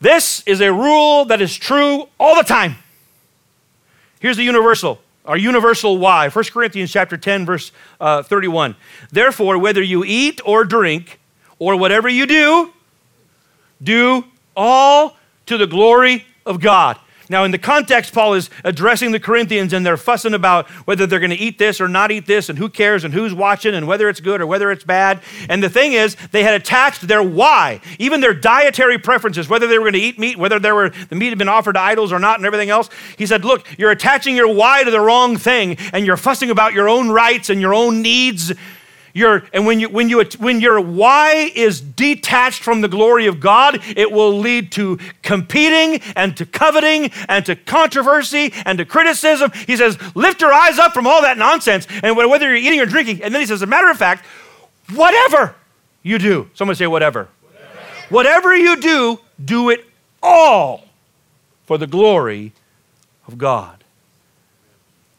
This 0.00 0.42
is 0.46 0.60
a 0.60 0.72
rule 0.72 1.26
that 1.26 1.40
is 1.40 1.56
true 1.56 2.08
all 2.18 2.34
the 2.34 2.42
time. 2.42 2.74
Here's 4.18 4.36
the 4.36 4.42
universal 4.42 5.00
our 5.24 5.36
universal 5.36 5.98
why. 5.98 6.28
1 6.28 6.44
Corinthians 6.46 6.90
chapter 6.92 7.16
10, 7.16 7.46
verse 7.46 7.72
uh, 8.00 8.22
31. 8.22 8.74
Therefore, 9.10 9.58
whether 9.58 9.82
you 9.82 10.04
eat 10.04 10.40
or 10.44 10.64
drink, 10.64 11.20
or 11.58 11.76
whatever 11.76 12.08
you 12.08 12.26
do, 12.26 12.72
do 13.80 14.24
all 14.56 15.16
to 15.46 15.56
the 15.56 15.66
glory 15.66 16.26
of 16.44 16.60
God. 16.60 16.98
Now, 17.32 17.44
in 17.44 17.50
the 17.50 17.58
context, 17.58 18.12
Paul 18.12 18.34
is 18.34 18.50
addressing 18.62 19.10
the 19.10 19.18
Corinthians 19.18 19.72
and 19.72 19.86
they're 19.86 19.96
fussing 19.96 20.34
about 20.34 20.68
whether 20.86 21.06
they're 21.06 21.18
going 21.18 21.30
to 21.30 21.36
eat 21.36 21.58
this 21.58 21.80
or 21.80 21.88
not 21.88 22.12
eat 22.12 22.26
this 22.26 22.50
and 22.50 22.58
who 22.58 22.68
cares 22.68 23.04
and 23.04 23.14
who's 23.14 23.32
watching 23.32 23.74
and 23.74 23.88
whether 23.88 24.10
it's 24.10 24.20
good 24.20 24.42
or 24.42 24.46
whether 24.46 24.70
it's 24.70 24.84
bad. 24.84 25.22
And 25.48 25.62
the 25.62 25.70
thing 25.70 25.94
is, 25.94 26.14
they 26.30 26.42
had 26.42 26.54
attached 26.54 27.08
their 27.08 27.22
why, 27.22 27.80
even 27.98 28.20
their 28.20 28.34
dietary 28.34 28.98
preferences, 28.98 29.48
whether 29.48 29.66
they 29.66 29.78
were 29.78 29.84
going 29.84 29.94
to 29.94 29.98
eat 29.98 30.18
meat, 30.18 30.36
whether 30.36 30.58
there 30.58 30.74
were, 30.74 30.90
the 30.90 31.16
meat 31.16 31.30
had 31.30 31.38
been 31.38 31.48
offered 31.48 31.72
to 31.72 31.80
idols 31.80 32.12
or 32.12 32.18
not, 32.18 32.38
and 32.38 32.44
everything 32.44 32.68
else. 32.68 32.90
He 33.16 33.24
said, 33.24 33.46
Look, 33.46 33.66
you're 33.78 33.90
attaching 33.90 34.36
your 34.36 34.52
why 34.52 34.84
to 34.84 34.90
the 34.90 35.00
wrong 35.00 35.38
thing 35.38 35.78
and 35.94 36.04
you're 36.04 36.18
fussing 36.18 36.50
about 36.50 36.74
your 36.74 36.90
own 36.90 37.10
rights 37.10 37.48
and 37.48 37.62
your 37.62 37.72
own 37.72 38.02
needs 38.02 38.52
and 39.14 39.66
when, 39.66 39.80
you, 39.80 39.88
when, 39.88 40.08
you, 40.08 40.24
when 40.38 40.60
your 40.60 40.80
why 40.80 41.52
is 41.54 41.80
detached 41.80 42.62
from 42.62 42.80
the 42.80 42.88
glory 42.88 43.26
of 43.26 43.40
God, 43.40 43.80
it 43.96 44.10
will 44.10 44.38
lead 44.38 44.72
to 44.72 44.98
competing 45.22 46.00
and 46.16 46.36
to 46.36 46.46
coveting 46.46 47.10
and 47.28 47.44
to 47.46 47.56
controversy 47.56 48.52
and 48.64 48.78
to 48.78 48.84
criticism. 48.84 49.52
He 49.66 49.76
says, 49.76 49.98
lift 50.14 50.40
your 50.40 50.52
eyes 50.52 50.78
up 50.78 50.94
from 50.94 51.06
all 51.06 51.22
that 51.22 51.36
nonsense 51.36 51.86
and 52.02 52.16
whether 52.16 52.46
you're 52.46 52.56
eating 52.56 52.80
or 52.80 52.86
drinking. 52.86 53.22
And 53.22 53.34
then 53.34 53.40
he 53.40 53.46
says, 53.46 53.56
as 53.58 53.62
a 53.62 53.66
matter 53.66 53.90
of 53.90 53.98
fact, 53.98 54.24
whatever 54.94 55.54
you 56.02 56.18
do, 56.18 56.48
someone 56.54 56.74
say 56.74 56.86
whatever. 56.86 57.28
Whatever, 57.42 57.80
whatever 58.08 58.56
you 58.56 58.76
do, 58.80 59.20
do 59.44 59.68
it 59.70 59.84
all 60.22 60.84
for 61.66 61.76
the 61.76 61.86
glory 61.86 62.52
of 63.26 63.36
God. 63.38 63.81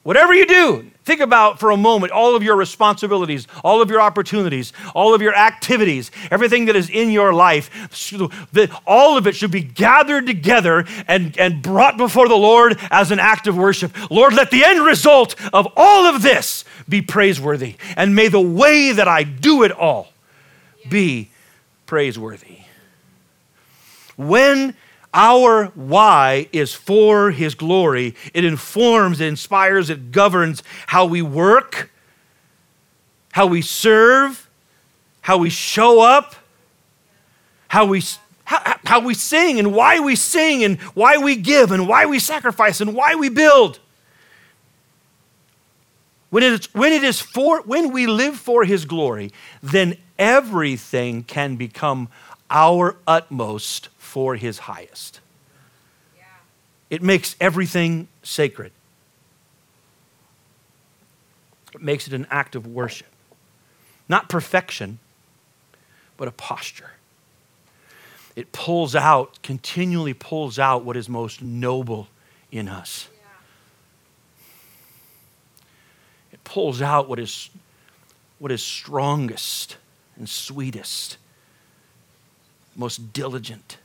Whatever 0.04 0.34
you 0.34 0.46
do, 0.46 0.92
think 1.06 1.22
about 1.22 1.62
for 1.62 1.72
a 1.72 1.78
moment 1.78 2.12
all 2.12 2.36
of 2.36 2.44
your 2.44 2.58
responsibilities, 2.58 3.48
all 3.64 3.82
of 3.82 3.90
your 3.90 4.02
opportunities, 4.02 4.74
all 4.94 5.14
of 5.14 5.22
your 5.22 5.34
activities, 5.34 6.12
everything 6.30 6.66
that 6.66 6.76
is 6.76 6.90
in 6.90 7.10
your 7.10 7.34
life. 7.34 7.70
All 8.86 9.18
of 9.18 9.28
it 9.28 9.36
should 9.36 9.52
be 9.52 9.62
gathered 9.62 10.28
together 10.28 10.84
and, 11.08 11.38
and 11.38 11.62
brought 11.62 11.98
before 11.98 12.28
the 12.28 12.36
Lord 12.36 12.78
as 12.92 13.12
an 13.12 13.20
act 13.20 13.48
of 13.48 13.56
worship. 13.56 13.96
Lord, 14.12 14.34
let 14.34 14.52
the 14.52 14.66
end 14.66 14.86
result 14.86 15.36
of 15.54 15.70
all 15.78 16.06
of 16.06 16.22
this 16.22 16.66
be 16.90 17.02
praiseworthy. 17.02 17.78
And 17.96 18.14
may 18.14 18.28
the 18.28 18.42
way 18.42 18.92
that 18.92 19.08
I 19.08 19.24
do 19.24 19.64
it 19.64 19.72
all 19.72 20.10
be 20.90 21.30
praiseworthy. 21.86 22.60
When 24.18 24.76
our 25.14 25.66
why 25.76 26.48
is 26.52 26.74
for 26.74 27.32
His 27.32 27.56
glory. 27.56 28.16
It 28.34 28.44
informs, 28.44 29.22
it 29.22 29.28
inspires, 29.28 29.90
it 29.90 30.12
governs 30.12 30.64
how 30.88 31.06
we 31.06 31.22
work, 31.22 31.92
how 33.32 33.46
we 33.46 33.62
serve, 33.62 34.50
how 35.22 35.38
we 35.38 35.50
show 35.50 36.02
up, 36.02 36.36
how 37.68 37.86
we, 37.86 38.04
how, 38.46 38.78
how 38.86 39.00
we 39.00 39.14
sing, 39.14 39.60
and 39.60 39.74
why 39.74 40.00
we 40.00 40.16
sing, 40.16 40.64
and 40.64 40.80
why 40.94 41.18
we 41.18 41.36
give, 41.36 41.72
and 41.72 41.88
why 41.88 42.06
we 42.06 42.20
sacrifice, 42.20 42.82
and 42.82 42.94
why 42.94 43.16
we 43.16 43.30
build. 43.30 43.80
When 46.30 46.42
it, 46.42 46.54
is, 46.54 46.74
when 46.74 46.92
it 46.92 47.04
is 47.04 47.22
for 47.22 47.62
when 47.62 47.92
we 47.92 48.08
live 48.08 48.36
for 48.38 48.66
his 48.66 48.86
glory, 48.86 49.32
then 49.62 49.98
everything 50.18 51.24
can 51.24 51.58
become 51.58 52.10
our 52.54 52.96
utmost 53.06 53.90
for 53.98 54.36
his 54.36 54.60
highest. 54.60 55.20
Yeah. 56.16 56.24
It 56.90 57.02
makes 57.02 57.36
everything 57.42 58.08
sacred. 58.22 58.72
It 61.74 61.82
makes 61.82 62.08
it 62.08 62.14
an 62.14 62.28
act 62.30 62.56
of 62.56 62.68
worship. 62.68 63.08
Not 64.08 64.30
perfection, 64.30 65.00
but 66.16 66.28
a 66.28 66.32
posture. 66.32 66.92
It 68.36 68.52
pulls 68.52 68.96
out, 68.96 69.42
continually 69.42 70.14
pulls 70.14 70.60
out 70.60 70.86
what 70.86 70.96
is 70.96 71.10
most 71.10 71.42
noble 71.42 72.08
in 72.52 72.68
us. 72.68 73.08
It 76.32 76.44
pulls 76.44 76.82
out 76.82 77.10
what 77.10 77.20
is, 77.20 77.50
what 78.40 78.52
is 78.52 78.62
strongest 78.62 79.78
and 80.16 80.30
sweetest, 80.30 81.18
most 82.76 83.14
diligent 83.14 83.78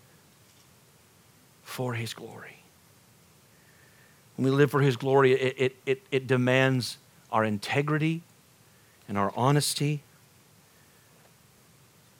for 1.62 1.94
His 1.94 2.14
glory. 2.14 2.62
When 4.36 4.44
we 4.44 4.50
live 4.50 4.70
for 4.70 4.80
His 4.80 4.96
glory, 4.96 5.32
it, 5.32 5.54
it, 5.58 5.76
it, 5.84 6.02
it 6.10 6.26
demands 6.26 6.98
our 7.30 7.44
integrity 7.44 8.22
and 9.08 9.18
our 9.18 9.32
honesty. 9.36 10.02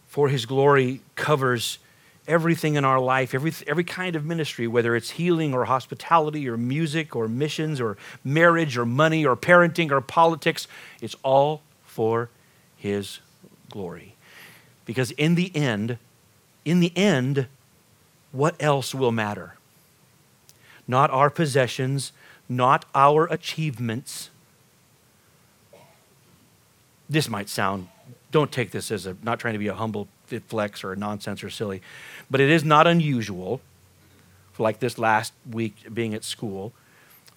For 0.09 0.28
His 0.28 0.46
glory 0.46 1.00
covers 1.14 1.78
everything 2.26 2.74
in 2.74 2.85
our 2.85 3.00
life, 3.00 3.35
every, 3.35 3.52
every 3.66 3.85
kind 3.85 4.14
of 4.14 4.24
ministry, 4.24 4.66
whether 4.66 4.94
it's 4.94 5.11
healing 5.11 5.54
or 5.54 5.64
hospitality 5.64 6.46
or 6.48 6.57
music 6.57 7.16
or 7.16 7.26
missions 7.26 7.81
or 7.81 7.96
marriage 8.22 8.76
or 8.76 8.85
money 8.85 9.24
or 9.24 9.35
parenting 9.35 9.90
or 9.90 10.00
politics, 10.00 10.68
it's 11.00 11.16
all 11.22 11.62
for 11.85 12.28
His 12.76 13.20
glory. 13.70 14.14
Because 14.85 15.11
in 15.12 15.35
the 15.35 15.54
end, 15.57 15.98
in 16.68 16.81
the 16.81 16.94
end, 16.96 17.46
what 18.31 18.54
else 18.61 18.94
will 18.94 19.12
matter? 19.12 19.54
Not 20.87 21.11
our 21.11 21.31
possessions, 21.31 22.12
not 22.48 22.85
our 22.94 23.26
achievements. 23.26 24.31
This 27.09 27.28
might 27.28 27.48
sound, 27.48 27.88
don't 28.31 28.52
take 28.52 28.70
this 28.70 28.90
as 28.90 29.07
a, 29.07 29.16
not 29.22 29.40
trying 29.40 29.54
to 29.54 29.59
be 29.59 29.68
a 29.68 29.74
humble 29.74 30.09
flex 30.48 30.85
or 30.85 30.92
a 30.92 30.96
nonsense 30.96 31.42
or 31.42 31.48
silly, 31.48 31.81
but 32.31 32.40
it 32.40 32.50
is 32.50 32.64
not 32.64 32.87
unusual, 32.87 33.62
for 34.52 34.62
like 34.62 34.78
this 34.78 34.98
last 34.98 35.33
week 35.50 35.94
being 35.94 36.12
at 36.12 36.22
school, 36.22 36.72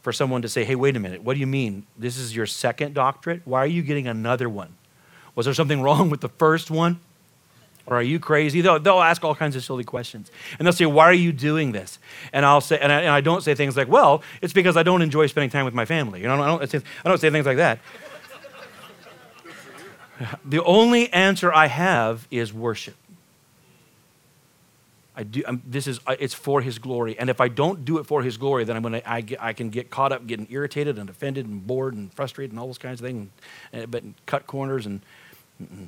for 0.02 0.12
someone 0.12 0.42
to 0.42 0.50
say, 0.50 0.66
hey, 0.66 0.76
wait 0.76 0.98
a 0.98 1.00
minute, 1.00 1.24
what 1.24 1.36
do 1.36 1.40
you 1.40 1.48
mean? 1.48 1.86
This 1.98 2.18
is 2.18 2.36
your 2.36 2.46
second 2.46 2.96
doctorate? 2.96 3.42
Why 3.46 3.60
are 3.60 3.68
you 3.68 3.82
getting 3.82 4.08
another 4.08 4.50
one? 4.50 4.76
Was 5.36 5.46
there 5.46 5.54
something 5.54 5.82
wrong 5.82 6.10
with 6.10 6.20
the 6.20 6.30
first 6.30 6.70
one? 6.70 7.00
Or 7.86 7.98
are 7.98 8.02
you 8.04 8.20
crazy? 8.20 8.62
They'll, 8.62 8.80
they'll 8.80 9.02
ask 9.02 9.24
all 9.24 9.36
kinds 9.36 9.56
of 9.56 9.64
silly 9.64 9.84
questions. 9.84 10.32
And 10.58 10.66
they'll 10.66 10.74
say, 10.74 10.86
Why 10.86 11.06
are 11.06 11.14
you 11.14 11.32
doing 11.32 11.72
this? 11.72 12.00
And 12.32 12.46
I'll 12.46 12.62
say, 12.62 12.80
and 12.80 12.92
I, 12.92 13.02
and 13.02 13.10
I 13.10 13.22
don't 13.22 13.42
say 13.42 13.56
things 13.56 13.76
like, 13.76 13.88
Well, 13.88 14.24
it's 14.42 14.54
because 14.54 14.78
I 14.78 14.84
don't 14.84 15.02
enjoy 15.02 15.28
spending 15.28 15.50
time 15.50 15.66
with 15.66 15.74
my 15.74 15.86
family. 15.86 16.22
You 16.22 16.28
know, 16.28 16.34
I 16.34 16.38
don't, 16.38 16.46
I 16.46 16.58
don't, 16.58 16.70
say, 16.70 16.82
I 17.04 17.10
don't 17.10 17.20
say 17.20 17.30
things 17.30 17.46
like 17.46 17.58
that. 17.58 17.80
the 20.46 20.64
only 20.64 21.12
answer 21.12 21.52
I 21.52 21.68
have 21.68 22.28
is 22.30 22.54
worship. 22.54 22.96
I 25.16 25.24
do, 25.24 25.44
I'm, 25.46 25.62
this 25.66 25.88
is, 25.88 26.00
it's 26.08 26.34
for 26.34 26.62
his 26.62 26.80
glory. 26.80 27.20
And 27.20 27.30
if 27.30 27.42
I 27.42 27.48
don't 27.50 27.84
do 27.84 27.98
it 27.98 28.06
for 28.06 28.24
his 28.24 28.38
glory, 28.38 28.64
then 28.64 28.78
I'm 28.78 28.84
gonna, 28.84 29.02
I, 29.06 29.22
get, 29.22 29.44
I 29.44 29.54
can 29.54 29.70
get 29.70 29.90
caught 29.90 30.12
up 30.12 30.26
getting 30.26 30.48
irritated 30.50 30.98
and 30.98 31.10
offended 31.10 31.46
and 31.46 31.66
bored 31.66 31.94
and 31.94 32.14
frustrated 32.14 32.52
and 32.52 32.60
all 32.60 32.68
those 32.68 32.78
kinds 32.78 33.02
of 33.02 33.06
things, 33.06 33.30
and, 33.74 33.92
but 33.92 34.04
cut 34.26 34.48
corners 34.48 34.86
and. 34.86 35.02
Mm-mm. 35.62 35.88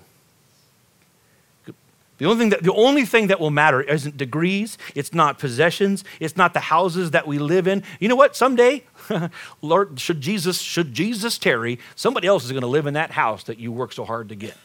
The 2.19 2.25
only, 2.25 2.37
thing 2.37 2.49
that, 2.49 2.63
the 2.63 2.73
only 2.73 3.05
thing 3.05 3.27
that 3.27 3.39
will 3.39 3.49
matter 3.49 3.81
isn't 3.81 4.17
degrees, 4.17 4.77
it's 4.93 5.13
not 5.13 5.39
possessions, 5.39 6.03
it's 6.19 6.37
not 6.37 6.53
the 6.53 6.59
houses 6.59 7.11
that 7.11 7.25
we 7.25 7.39
live 7.39 7.67
in. 7.67 7.83
You 7.99 8.07
know 8.07 8.15
what? 8.15 8.35
Someday, 8.35 8.83
Lord, 9.61 9.99
should 9.99 10.21
Jesus, 10.21 10.59
should 10.59 10.93
Jesus 10.93 11.39
tarry, 11.39 11.79
somebody 11.95 12.27
else 12.27 12.45
is 12.45 12.51
going 12.51 12.61
to 12.61 12.67
live 12.67 12.85
in 12.85 12.93
that 12.93 13.11
house 13.11 13.43
that 13.45 13.57
you 13.57 13.71
work 13.71 13.91
so 13.91 14.05
hard 14.05 14.29
to 14.29 14.35
get. 14.35 14.55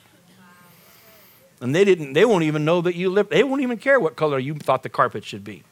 And 1.60 1.74
they 1.74 1.84
didn't, 1.84 2.12
they 2.12 2.24
won't 2.24 2.44
even 2.44 2.64
know 2.64 2.82
that 2.82 2.94
you 2.94 3.08
live, 3.10 3.30
they 3.30 3.42
won't 3.42 3.62
even 3.62 3.78
care 3.78 3.98
what 3.98 4.14
color 4.14 4.38
you 4.38 4.54
thought 4.54 4.82
the 4.82 4.88
carpet 4.88 5.24
should 5.24 5.42
be. 5.42 5.62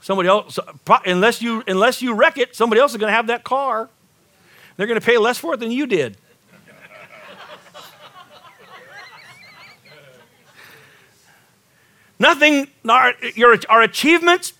Somebody 0.00 0.28
else, 0.28 0.56
unless 1.04 1.42
you, 1.42 1.64
unless 1.66 2.00
you 2.00 2.14
wreck 2.14 2.38
it, 2.38 2.54
somebody 2.54 2.80
else 2.80 2.92
is 2.92 2.96
going 2.96 3.10
to 3.10 3.14
have 3.14 3.26
that 3.26 3.42
car. 3.42 3.90
They're 4.76 4.86
going 4.86 5.00
to 5.00 5.04
pay 5.04 5.18
less 5.18 5.38
for 5.38 5.54
it 5.54 5.60
than 5.60 5.70
you 5.70 5.86
did. 5.86 6.16
Nothing, 12.18 12.68
our, 12.88 13.12
your, 13.34 13.58
our 13.68 13.82
achievements, 13.82 14.54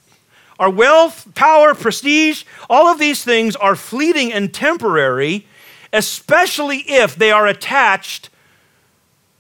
our 0.58 0.70
wealth, 0.70 1.34
power, 1.34 1.74
prestige, 1.74 2.44
all 2.68 2.88
of 2.88 2.98
these 2.98 3.24
things 3.24 3.56
are 3.56 3.76
fleeting 3.76 4.32
and 4.32 4.52
temporary, 4.52 5.46
especially 5.92 6.78
if 6.80 7.16
they 7.16 7.30
are 7.30 7.46
attached 7.46 8.28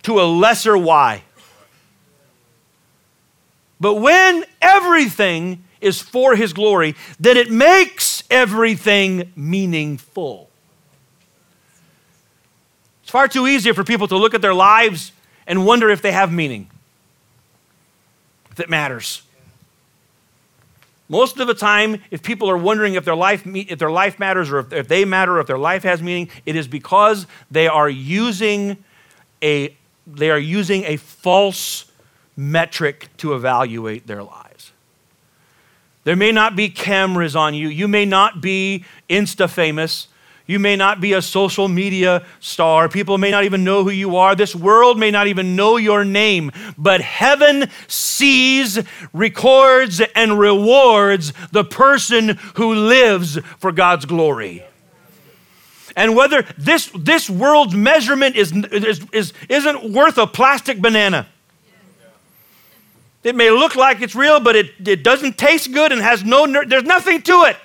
to 0.04 0.20
a 0.20 0.24
lesser 0.24 0.78
why. 0.78 1.22
But 3.78 3.94
when 3.94 4.44
everything 4.62 5.64
is 5.80 6.00
for 6.00 6.36
His 6.36 6.52
glory, 6.54 6.94
then 7.20 7.36
it 7.36 7.50
makes 7.50 8.22
everything 8.30 9.32
meaningful. 9.36 10.48
It's 13.06 13.12
far 13.12 13.28
too 13.28 13.46
easy 13.46 13.70
for 13.70 13.84
people 13.84 14.08
to 14.08 14.16
look 14.16 14.34
at 14.34 14.42
their 14.42 14.52
lives 14.52 15.12
and 15.46 15.64
wonder 15.64 15.90
if 15.90 16.02
they 16.02 16.10
have 16.10 16.32
meaning, 16.32 16.68
if 18.50 18.58
it 18.58 18.68
matters. 18.68 19.22
Most 21.08 21.38
of 21.38 21.46
the 21.46 21.54
time, 21.54 22.02
if 22.10 22.20
people 22.24 22.50
are 22.50 22.56
wondering 22.56 22.94
if 22.94 23.04
their 23.04 23.14
life, 23.14 23.46
if 23.46 23.78
their 23.78 23.92
life 23.92 24.18
matters 24.18 24.50
or 24.50 24.58
if, 24.58 24.72
if 24.72 24.88
they 24.88 25.04
matter 25.04 25.36
or 25.36 25.40
if 25.40 25.46
their 25.46 25.56
life 25.56 25.84
has 25.84 26.02
meaning, 26.02 26.28
it 26.46 26.56
is 26.56 26.66
because 26.66 27.28
they 27.48 27.68
are 27.68 27.88
using 27.88 28.76
a, 29.40 29.76
they 30.04 30.28
are 30.28 30.36
using 30.36 30.82
a 30.82 30.96
false 30.96 31.88
metric 32.36 33.06
to 33.18 33.36
evaluate 33.36 34.08
their 34.08 34.24
lives. 34.24 34.72
There 36.02 36.16
may 36.16 36.32
not 36.32 36.56
be 36.56 36.70
cameras 36.70 37.36
on 37.36 37.54
you. 37.54 37.68
You 37.68 37.86
may 37.86 38.04
not 38.04 38.40
be 38.40 38.84
Insta 39.08 39.48
famous. 39.48 40.08
You 40.46 40.60
may 40.60 40.76
not 40.76 41.00
be 41.00 41.12
a 41.12 41.22
social 41.22 41.66
media 41.66 42.24
star. 42.38 42.88
People 42.88 43.18
may 43.18 43.32
not 43.32 43.44
even 43.44 43.64
know 43.64 43.82
who 43.82 43.90
you 43.90 44.16
are. 44.16 44.36
This 44.36 44.54
world 44.54 44.96
may 44.96 45.10
not 45.10 45.26
even 45.26 45.56
know 45.56 45.76
your 45.76 46.04
name. 46.04 46.52
But 46.78 47.00
heaven 47.00 47.68
sees, 47.88 48.78
records, 49.12 50.00
and 50.14 50.38
rewards 50.38 51.32
the 51.50 51.64
person 51.64 52.38
who 52.54 52.74
lives 52.74 53.38
for 53.58 53.72
God's 53.72 54.04
glory. 54.04 54.62
And 55.96 56.14
whether 56.14 56.42
this, 56.56 56.90
this 56.96 57.28
world's 57.28 57.74
measurement 57.74 58.36
is, 58.36 58.52
is, 58.52 59.04
is, 59.12 59.32
isn't 59.48 59.92
worth 59.92 60.18
a 60.18 60.26
plastic 60.26 60.80
banana. 60.80 61.26
It 63.24 63.34
may 63.34 63.50
look 63.50 63.74
like 63.74 64.00
it's 64.00 64.14
real, 64.14 64.38
but 64.38 64.54
it, 64.54 64.70
it 64.86 65.02
doesn't 65.02 65.36
taste 65.36 65.72
good 65.72 65.90
and 65.90 66.00
has 66.00 66.22
no, 66.22 66.46
there's 66.64 66.84
nothing 66.84 67.22
to 67.22 67.32
it. 67.46 67.56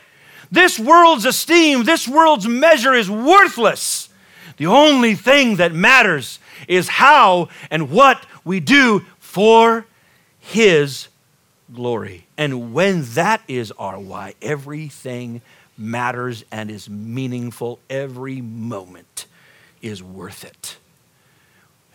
This 0.51 0.77
world's 0.77 1.25
esteem, 1.25 1.85
this 1.85 2.07
world's 2.07 2.47
measure 2.47 2.93
is 2.93 3.09
worthless. 3.09 4.09
The 4.57 4.67
only 4.67 5.15
thing 5.15 5.55
that 5.55 5.73
matters 5.73 6.39
is 6.67 6.89
how 6.89 7.47
and 7.69 7.89
what 7.89 8.25
we 8.43 8.59
do 8.59 9.05
for 9.19 9.85
His 10.39 11.07
glory. 11.73 12.27
And 12.37 12.73
when 12.73 13.03
that 13.13 13.41
is 13.47 13.71
our 13.71 13.97
why, 13.97 14.35
everything 14.41 15.41
matters 15.77 16.43
and 16.51 16.69
is 16.69 16.89
meaningful. 16.89 17.79
Every 17.89 18.41
moment 18.41 19.25
is 19.81 20.03
worth 20.03 20.43
it. 20.43 20.77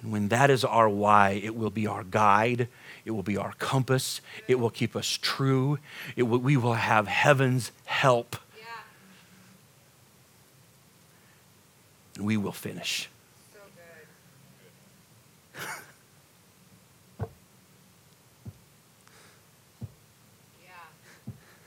And 0.01 0.11
when 0.11 0.29
that 0.29 0.51
is 0.51 0.65
our 0.65 0.89
why, 0.89 1.31
it 1.31 1.55
will 1.55 1.71
be 1.71 1.87
our 1.87 2.05
guide, 2.05 2.69
it 3.05 3.11
will 3.11 3.23
be 3.23 3.37
our 3.37 3.53
compass, 3.59 4.21
it 4.49 4.59
will 4.59 4.71
keep 4.71 4.97
us 4.97 5.07
true, 5.07 5.79
will, 6.17 6.39
we 6.39 6.57
will 6.57 6.75
have 6.75 7.07
heaven's 7.07 7.71
help 7.85 8.37
and 12.17 12.27
we 12.27 12.37
will 12.37 12.53
finish. 12.53 13.09
So 13.53 13.59
yeah. 20.63 20.69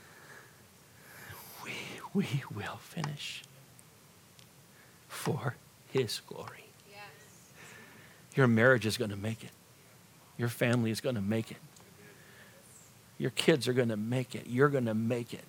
We, 1.62 1.72
we 2.12 2.42
will 2.54 2.78
finish 2.78 3.42
for 5.08 5.54
His 5.92 6.20
glory. 6.26 6.64
Yes. 6.90 6.98
Your 8.34 8.48
marriage 8.48 8.86
is 8.86 8.96
going 8.96 9.10
to 9.10 9.16
make 9.16 9.44
it. 9.44 9.52
Your 10.36 10.48
family 10.48 10.90
is 10.90 11.00
going 11.00 11.14
to 11.14 11.20
make 11.20 11.50
it. 11.50 11.58
Your 13.18 13.30
kids 13.30 13.68
are 13.68 13.74
going 13.74 13.90
to 13.90 13.96
make 13.96 14.34
it. 14.34 14.46
You're 14.48 14.70
going 14.70 14.86
to 14.86 14.94
make 14.94 15.34
it. 15.34 15.44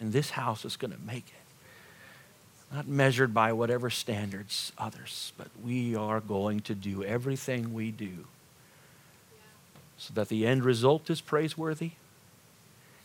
And 0.00 0.12
this 0.12 0.30
house 0.30 0.64
is 0.64 0.76
going 0.76 0.90
to 0.90 0.98
make 0.98 1.28
it 1.28 1.43
not 2.74 2.88
measured 2.88 3.32
by 3.32 3.52
whatever 3.52 3.88
standards 3.88 4.72
others, 4.76 5.32
but 5.38 5.46
we 5.62 5.94
are 5.94 6.20
going 6.20 6.58
to 6.58 6.74
do 6.74 7.04
everything 7.04 7.72
we 7.72 7.92
do 7.92 8.26
so 9.96 10.12
that 10.14 10.28
the 10.28 10.44
end 10.44 10.64
result 10.64 11.08
is 11.08 11.20
praiseworthy 11.20 11.92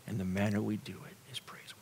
and 0.08 0.20
the 0.20 0.26
manner 0.26 0.60
we 0.60 0.78
do 0.78 0.94
it 0.94 1.32
is 1.32 1.40
praiseworthy. 1.40 1.76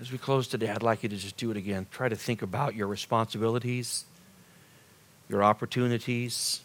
As 0.00 0.10
we 0.10 0.18
close 0.18 0.48
today, 0.48 0.70
I'd 0.70 0.82
like 0.82 1.04
you 1.04 1.08
to 1.08 1.16
just 1.16 1.36
do 1.36 1.52
it 1.52 1.56
again. 1.56 1.86
Try 1.92 2.08
to 2.08 2.16
think 2.16 2.42
about 2.42 2.74
your 2.74 2.88
responsibilities, 2.88 4.06
your 5.28 5.44
opportunities, 5.44 6.62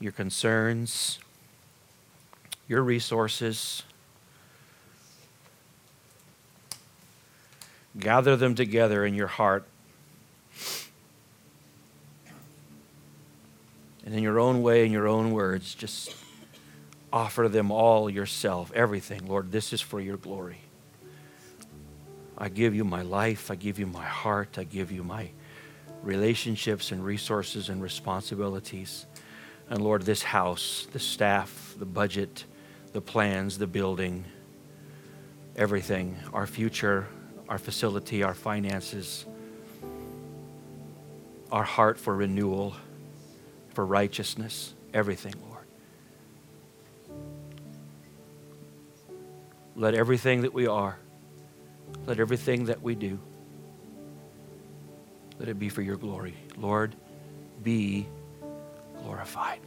your 0.00 0.12
concerns, 0.12 1.18
your 2.66 2.82
resources. 2.82 3.82
Gather 7.98 8.36
them 8.36 8.54
together 8.54 9.04
in 9.04 9.14
your 9.14 9.28
heart. 9.28 9.64
And 14.04 14.14
in 14.14 14.22
your 14.22 14.38
own 14.38 14.62
way, 14.62 14.84
in 14.84 14.92
your 14.92 15.08
own 15.08 15.30
words, 15.30 15.74
just 15.74 16.14
offer 17.12 17.48
them 17.48 17.70
all 17.70 18.10
yourself, 18.10 18.72
everything. 18.74 19.26
Lord, 19.26 19.52
this 19.52 19.72
is 19.72 19.80
for 19.80 20.00
your 20.00 20.16
glory. 20.16 20.58
I 22.36 22.48
give 22.48 22.74
you 22.74 22.84
my 22.84 23.02
life. 23.02 23.50
I 23.50 23.54
give 23.54 23.78
you 23.78 23.86
my 23.86 24.04
heart. 24.04 24.58
I 24.58 24.64
give 24.64 24.90
you 24.90 25.04
my 25.04 25.30
relationships 26.02 26.92
and 26.92 27.04
resources 27.04 27.68
and 27.68 27.80
responsibilities. 27.80 29.06
And 29.70 29.80
Lord, 29.80 30.02
this 30.02 30.22
house, 30.22 30.86
the 30.92 30.98
staff, 30.98 31.74
the 31.78 31.86
budget, 31.86 32.44
the 32.92 33.00
plans, 33.00 33.56
the 33.56 33.66
building, 33.66 34.24
everything, 35.56 36.18
our 36.32 36.46
future, 36.46 37.06
our 37.48 37.58
facility, 37.58 38.22
our 38.22 38.34
finances, 38.34 39.24
our 41.52 41.64
heart 41.64 41.98
for 41.98 42.14
renewal, 42.14 42.74
for 43.74 43.84
righteousness, 43.84 44.74
everything, 44.92 45.34
Lord. 45.48 45.66
Let 49.76 49.94
everything 49.94 50.42
that 50.42 50.54
we 50.54 50.66
are 50.66 50.98
let 52.06 52.20
everything 52.20 52.66
that 52.66 52.82
we 52.82 52.94
do, 52.94 53.18
let 55.38 55.48
it 55.48 55.58
be 55.58 55.68
for 55.68 55.82
your 55.82 55.96
glory. 55.96 56.34
Lord, 56.56 56.94
be 57.62 58.06
glorified. 59.02 59.60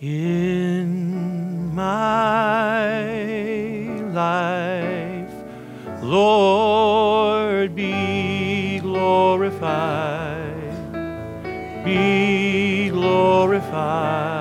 In 0.00 1.74
my 1.74 3.02
life, 4.12 5.07
Lord, 6.08 7.74
be 7.74 8.78
glorified. 8.78 10.54
Be 11.84 12.88
glorified. 12.88 14.37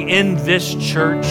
In 0.00 0.34
this 0.44 0.74
church, 0.74 1.26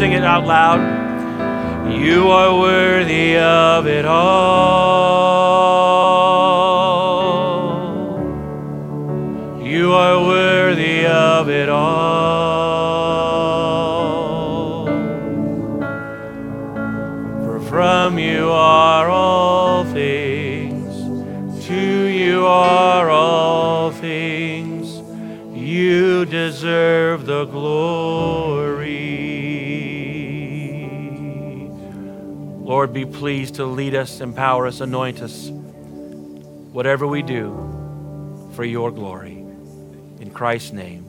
sing 0.00 0.12
it 0.12 0.24
out 0.24 0.46
loud. 0.46 0.80
You 1.92 2.30
are 2.30 2.58
worthy 2.58 3.36
of 3.36 3.86
it 3.86 4.06
all. 4.06 5.20
You 9.62 9.92
are 9.92 10.18
worthy 10.24 11.04
of 11.04 11.50
it 11.50 11.68
all. 11.68 12.46
For 17.44 17.60
from 17.68 18.18
you 18.18 18.48
are 18.48 19.06
all 19.10 19.84
things, 19.84 21.66
to 21.66 22.06
you 22.06 22.46
are 22.46 23.10
all 23.10 23.90
things. 23.90 25.02
You 25.54 26.24
deserve 26.24 27.26
the 27.26 27.44
glory. 27.44 28.49
Lord, 32.70 32.92
be 32.92 33.04
pleased 33.04 33.56
to 33.56 33.64
lead 33.64 33.96
us, 33.96 34.20
empower 34.20 34.68
us, 34.68 34.80
anoint 34.80 35.22
us, 35.22 35.48
whatever 36.70 37.04
we 37.04 37.20
do, 37.20 37.50
for 38.54 38.62
your 38.62 38.92
glory. 38.92 39.38
In 40.20 40.30
Christ's 40.32 40.70
name, 40.70 41.04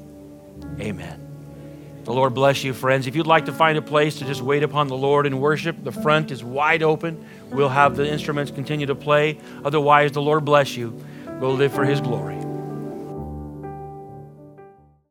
amen. 0.80 1.20
The 2.04 2.14
Lord 2.14 2.34
bless 2.34 2.64
you, 2.64 2.74
friends. 2.74 3.06
If 3.06 3.16
you'd 3.16 3.28
like 3.28 3.46
to 3.46 3.54
find 3.54 3.78
a 3.78 3.82
place 3.84 4.18
to 4.18 4.26
just 4.26 4.42
wait 4.42 4.64
upon 4.64 4.88
the 4.88 4.98
Lord 4.98 5.28
and 5.28 5.40
worship, 5.40 5.76
the 5.84 5.92
front 5.92 6.32
is 6.32 6.44
wide 6.44 6.82
open. 6.82 7.24
We'll 7.52 7.70
have 7.70 7.96
the 7.96 8.12
instruments 8.12 8.50
continue 8.50 8.88
to 8.88 8.96
play. 8.96 9.38
Otherwise, 9.64 10.14
the 10.14 10.22
Lord 10.24 10.44
bless 10.44 10.76
you. 10.76 11.00
Go 11.40 11.52
live 11.52 11.72
for 11.72 11.86
His 11.86 12.02
glory. 12.02 12.31